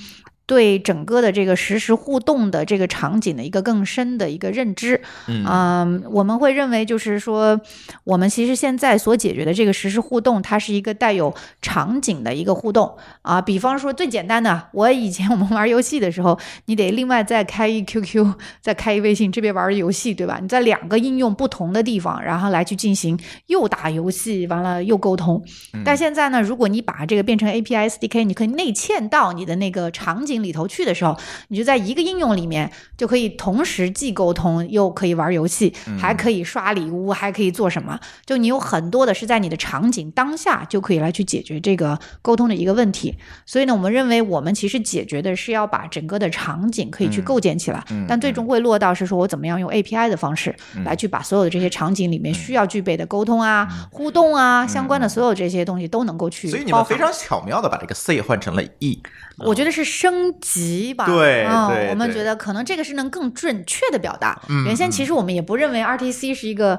[0.47, 7.61] 对整个的这个实时互动的这个场景的一个更深的一个认知，嗯我们会认为就是说，
[8.05, 13.43] 我们其实现在所解决的这个实时互动，它是一个带有场景的一个互动啊。
[13.43, 20.39] 比方说最简单的，我以前 我们玩游戏的时候，你得另外再开一 QQ，再开一微信，这边玩游戏，对吧？
[20.41, 25.43] 你在两个应用不同的地方，然后来去进行又打游戏，完了又沟通。
[25.85, 31.17] 但现在呢，如果你把这个变成 API SDK，你可以内嵌到你的那个场景里头去的时候，
[31.49, 37.99] 你就在一个应用里面就可以同时既沟通又可以玩游戏，还可以刷礼物，还可以做什么？
[38.25, 43.17] 就你有很多的是在你的场景当下就可以来去解决这个沟通的一个问题。
[43.45, 50.55] 所以呢，我们认为我们其实解决的是要把整个的场景可以去构建起来，但最终会落到是说我怎么样用 API 的方式
[50.85, 56.77] 来去把所有的这些场景里面需要具备的沟通啊、互动啊相关的所有这些东西都能够去所以你。
[56.77, 59.03] 们非常巧妙的把这个 C 换成了 E。
[59.39, 64.41] 我觉得是升级吧，对嗯对我们觉得可能这个是能更准确的表达。
[64.65, 66.79] 原先其实我们也不认为 RTC 是一个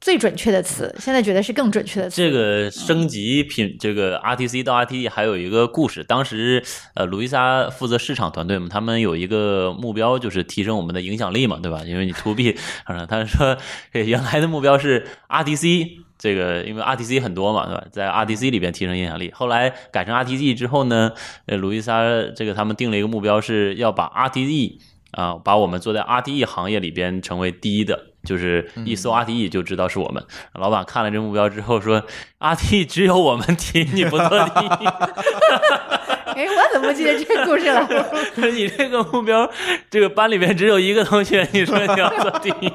[0.00, 2.16] 最准确的词，现在觉得是更准确的词。
[2.16, 6.02] 这个升级品，这个 RTC 到 RTE 还有一个故事。
[6.02, 6.64] 当时，
[6.94, 11.82] 呃，路易莎负责市场团队嘛，他们有一个目标就是提升我们的影响力嘛，对吧？
[11.86, 13.58] 因为你 to B， 啊他说
[13.92, 16.04] 这原来的目标是 RTC。
[16.20, 17.84] 这个因为 RTC 很多嘛，对吧？
[17.90, 19.32] 在 RTC 里边提升影响力。
[19.34, 21.12] 后来改成 RTG 之后呢，
[21.46, 22.02] 呃，鲁易莎
[22.36, 24.78] 这个他们定了一个目标，是要把 RTE
[25.12, 30.22] 啊、把我们做在 RTE 行业里边成为第一的，就是一搜 RTE 就知道是我们。
[30.54, 32.04] 老板看了这目标之后说
[32.38, 34.86] ，RTE 只有我们提，你不做第一。
[36.30, 37.88] 哎，我怎么不记得这个故事了？
[38.54, 39.50] 你这个目标，
[39.90, 42.70] 这个班里面只有一个同学，你说你要做第一，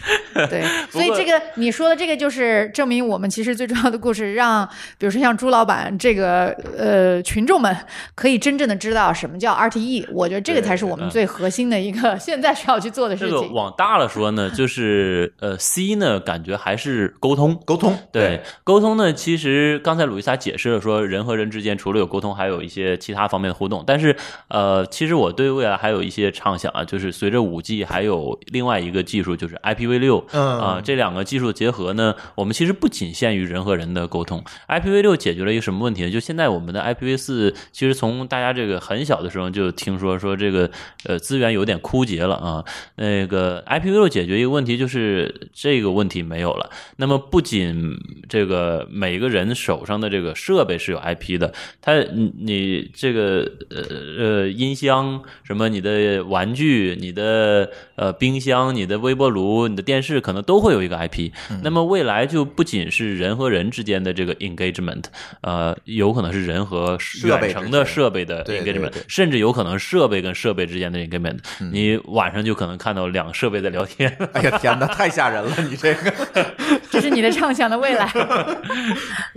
[0.48, 4.66] 对，所以这个你说的这个就是证明我们其实最重要的故事，让
[4.98, 6.46] 比如说像朱老板这个
[6.76, 7.76] 呃群众们
[8.14, 10.06] 可以真正的知道什么叫 RTE。
[10.12, 13.52] 我觉得这个才是我们最核心的一个现在需要去做的这个事情。
[13.52, 17.60] 往大了说呢，就是呃，C 呢，感觉还是沟通。
[17.66, 23.82] 沟通对沟通呢，其实刚才鲁伊萨解释了说，人和人之间除了有沟通，还有一些其他方面的互动。
[23.86, 24.16] 但是，
[24.48, 34.42] 呃，其实我对未来还有一些畅想啊，就是随着五 G 还有另外一个技术，就是 IPv 六，嗯啊、这两个技术结合呢，我们其实不仅限于人和人的沟通。
[34.68, 36.10] IPv 六解决了一个什么问题呢？
[36.10, 40.70] 就现在我们的 IPv 四，其实从大家这个很小的时候就听说说这个
[41.04, 42.64] 呃资源有点枯竭了啊。
[42.96, 46.70] 那个 IPv 六解决一个问题，就是这个问题没有了。
[46.96, 47.96] 那么不仅
[48.28, 53.82] 这个每个人手上的这个设备是有 IP 的，它你你这个呃
[54.18, 61.30] 呃音箱什么你的玩具、你的呃冰箱、你的微波炉、你的电视可能都会有一个 IP。
[61.62, 65.04] 那么未来就不仅是人和人之间的这个 engagement，
[65.42, 71.38] 呃，有可能是人和设备远程的设备的对对 engagement，对甚至有可能设备跟设备之间的 engagement。
[71.72, 74.10] 你晚上就可能看到两个设备在聊天。
[74.32, 75.54] 哎呀天哪，太吓人了！
[75.68, 76.12] 你这个，
[76.90, 78.10] 这是你的畅想的未来。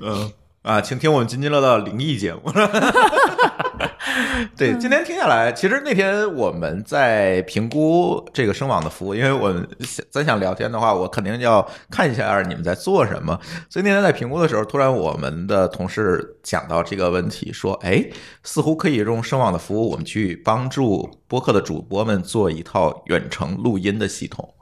[0.01, 0.31] 嗯
[0.63, 2.41] 啊，请听我们津津乐道灵异节目。
[4.57, 13.39] 对，今天听下来，其实那天我们在评估这个声网的服务，因为我们想咱想聊天的话，我肯定要看一下你们在做什么。
[13.69, 18.05] 所以那天在评估的时候，突然我们的同事讲到这个问题，说：“哎，
[18.43, 24.53] 似乎可以用声网的服务，我们去帮助播客的主播们做一套远程录音的系统，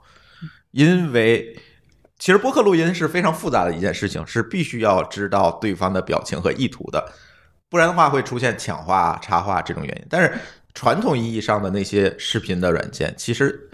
[0.70, 1.56] 因为。”
[2.18, 7.04] 其实播客录音是非常复杂的一件事情，是必须要知道对方的表情和意图的，
[7.72, 10.06] 不然的话会出现抢话、插话这种原因。
[10.10, 10.30] 但是
[10.74, 13.70] 传统意义上的那些视频的软件，其实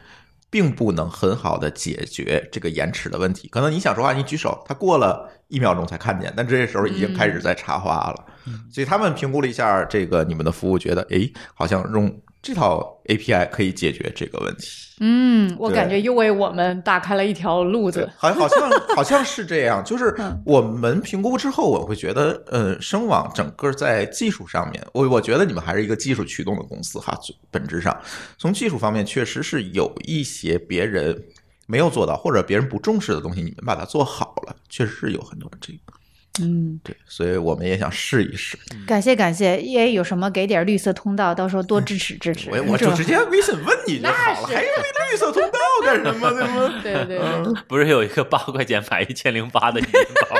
[0.49, 3.49] 并不能很好的解决这个延迟的问题。
[3.49, 8.25] 可能你想说话，你举手，他过了一秒钟才看见，但这时候已经开始在插话了。
[8.73, 14.69] 所以他们评估了一下这个你们的服务，觉得诶，好像用这套 API 可以解决这个问题。
[15.01, 18.09] 嗯，我感觉又为我们打开了一条路子。
[18.17, 19.85] 好，好像 好像是这样。
[19.85, 27.15] 就是嗯我们评估之后，我会觉得，呃，声网整个在技术上面，我我觉得你们还是一个技术驱动的公司哈，
[27.51, 27.95] 本质上
[28.39, 31.23] 从技术方面确实是有一些别人
[31.67, 35.93] 没有做到，或者别人不重视的东西，你们把它做好了，确实是有很多这个。
[36.41, 38.59] 嗯，对，所以我们也想试一试。
[38.87, 42.49] 感谢感谢，E A 有什么给点绿色通道，到时候多支持支持。
[42.51, 44.69] 我我就直接微信问你就好了，还有
[45.11, 46.31] 绿色通道干什么？
[46.31, 46.81] 对吗？
[46.83, 49.87] 对对对，不是有一个八块钱买一千零八的银
[50.31, 50.37] 包，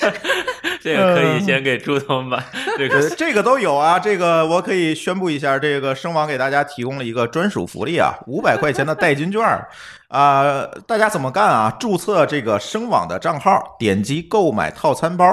[0.86, 2.40] 这个可以先给猪头买
[2.78, 3.10] 这呃个。
[3.16, 9.68] 这个都有啊，这个我可以宣布一下，这个声网给大家提供了一个专属福利啊，五百块钱的代金券儿
[10.06, 11.76] 啊、大家怎么干啊？
[11.80, 15.26] 注册这个声网的账号，点击购买套餐包。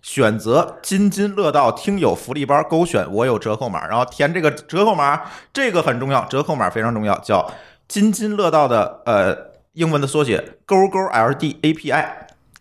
[0.00, 5.20] 选择津津乐道听友福利包，勾选我有折扣码，然后填这个折扣码，
[5.52, 7.52] 这个很重要，折扣码非常重要，叫
[7.86, 9.36] 津津乐道的呃
[9.74, 12.06] 英文的缩写勾勾 LD API。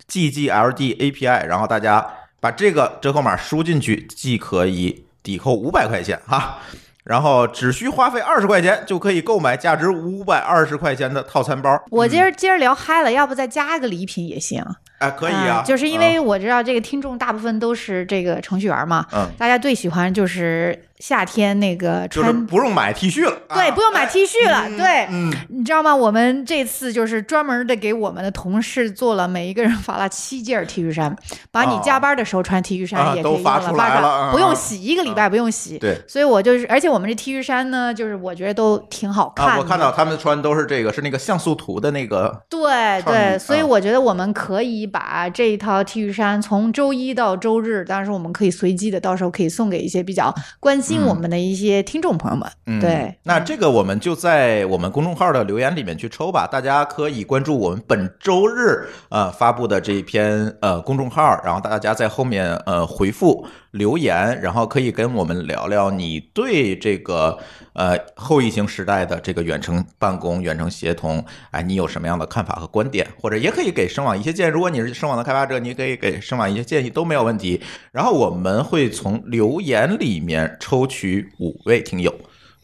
[0.05, 2.05] GGLD API，然后大家
[2.43, 6.59] 把这个折扣码输进去，即可以抵扣五百块钱哈。
[7.05, 11.81] 然后只需花费二十块钱就可以购买价值五百二十块钱的套餐包。
[11.89, 14.61] 我今儿今儿聊嗨了，要不再加个礼品也行。
[15.03, 22.45] 哎，可以啊，就是因为我知道这个听众大部分都是这个程序员嘛，嗯，大家最喜欢就是夏天那个就是穿。
[22.45, 24.63] 不用买 T 恤了，对，啊不用买 T 恤了。
[24.67, 25.93] 嗯对，嗯，你知道吗？
[25.93, 31.13] 我们这次就是专门的给我们的同事做了，每一个人发了七件 T 恤衫，
[31.51, 35.77] 把你加班的时候穿 T 恤衫啊也可以用都发出来了嗯不用洗，一个礼拜不用洗。
[35.79, 39.51] 对所以我就是，而且我们这 T 恤衫呢，就是我觉得都挺好看的。
[39.53, 52.47] 啊，我看到他们穿都是这个，是那个像素图的那个，对对，所以啊我觉得我们可以把这一套 T 恤衫从周一到周日，当然是我们可以随机的，到时候可以送给一些比较关心我们的一些听众朋友们。
[52.67, 67.37] 嗯，对，那这个我们就在我们公众号的留言里面去抽吧，大家可以关注我们本周日呃发布的这一篇呃公众号，然后大家在后面呃回复留言，然后可以跟我们聊聊你对这个
[67.73, 74.51] 呃后疫情时代的这个远程办公、远程协同，哎，你有什么样的看法和观点，或者也可以给声网一些建议。
[74.51, 77.61] 如果你是声网的开发者，你可以给声网一些建议都没有问题。
[77.91, 82.13] 然后我们会从留言里面抽取五位听友。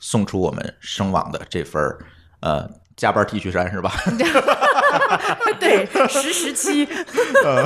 [0.02, 1.84] 送出我们声网的这份
[2.40, 2.66] 呃
[3.00, 3.94] 加班 T 恤衫是吧？
[5.58, 6.86] 对，实时期
[7.46, 7.66] 呃，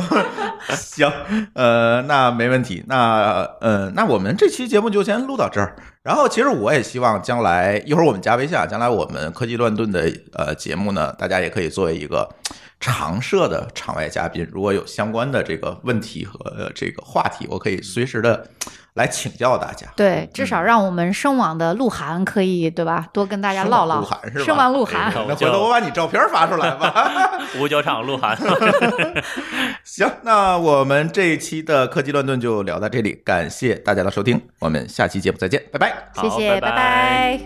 [0.75, 1.11] 行，
[1.53, 2.83] 呃，那没问题。
[2.87, 5.75] 那呃，那我们这期节目就先录到这儿。
[6.03, 12.29] 然后，其实我也希望将来一会儿我们加微信啊，将来我们科技乱炖的呃节目呢，大家也可以作为一个
[12.83, 14.45] 常设的场外嘉宾。
[14.51, 18.45] 如果有相关的这个问题和呃这个话题，我可以随时的
[18.95, 19.87] 来请教大家。
[19.95, 23.07] 对，至少让我们声网的鹿晗可以对吧？
[23.13, 24.01] 多跟大家唠唠。
[24.01, 24.43] 鹿晗是吧？
[24.43, 27.39] 声网鹿晗，那回头我把你照片发出来吧。
[27.57, 28.37] 五角场鹿晗，
[29.85, 36.11] 行，那我们这一期的科技乱炖就聊到这里，感谢大家的收听，我们下期节目再见，拜拜。
[36.15, 37.39] 谢谢，拜拜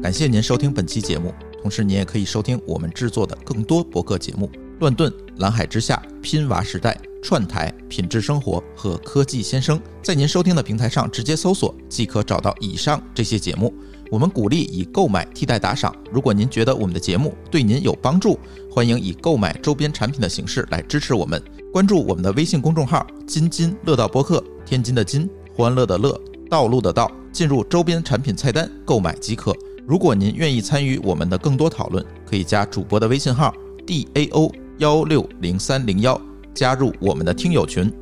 [0.00, 9.80] 感谢您收听本期节目，同时您也可以收听我们制作的更多博客节目：乱炖、蓝海之下、拼娃时代、串台、品质生活和科技先生。
[10.02, 13.72] 在您收听的平台上直接搜索，即可找到以上这些节目。
[14.10, 15.94] 我们鼓励以购买替代打赏。
[16.10, 18.36] 如果您觉得我们的节目对您有帮助，
[18.68, 21.40] 欢迎以购买周边产品的形式来支持我们。
[21.72, 26.20] 关注我们的微信公众号“津津乐道播客”，天津的津，欢乐的乐，
[26.50, 29.56] 道路的道，进入周边产品菜单购买即可。
[29.84, 33.52] 如果您愿意参与我们的更多讨论，可以加主播的微信号
[33.84, 36.20] d a o 幺六零三零幺，
[36.54, 37.92] 加入我们的听友群。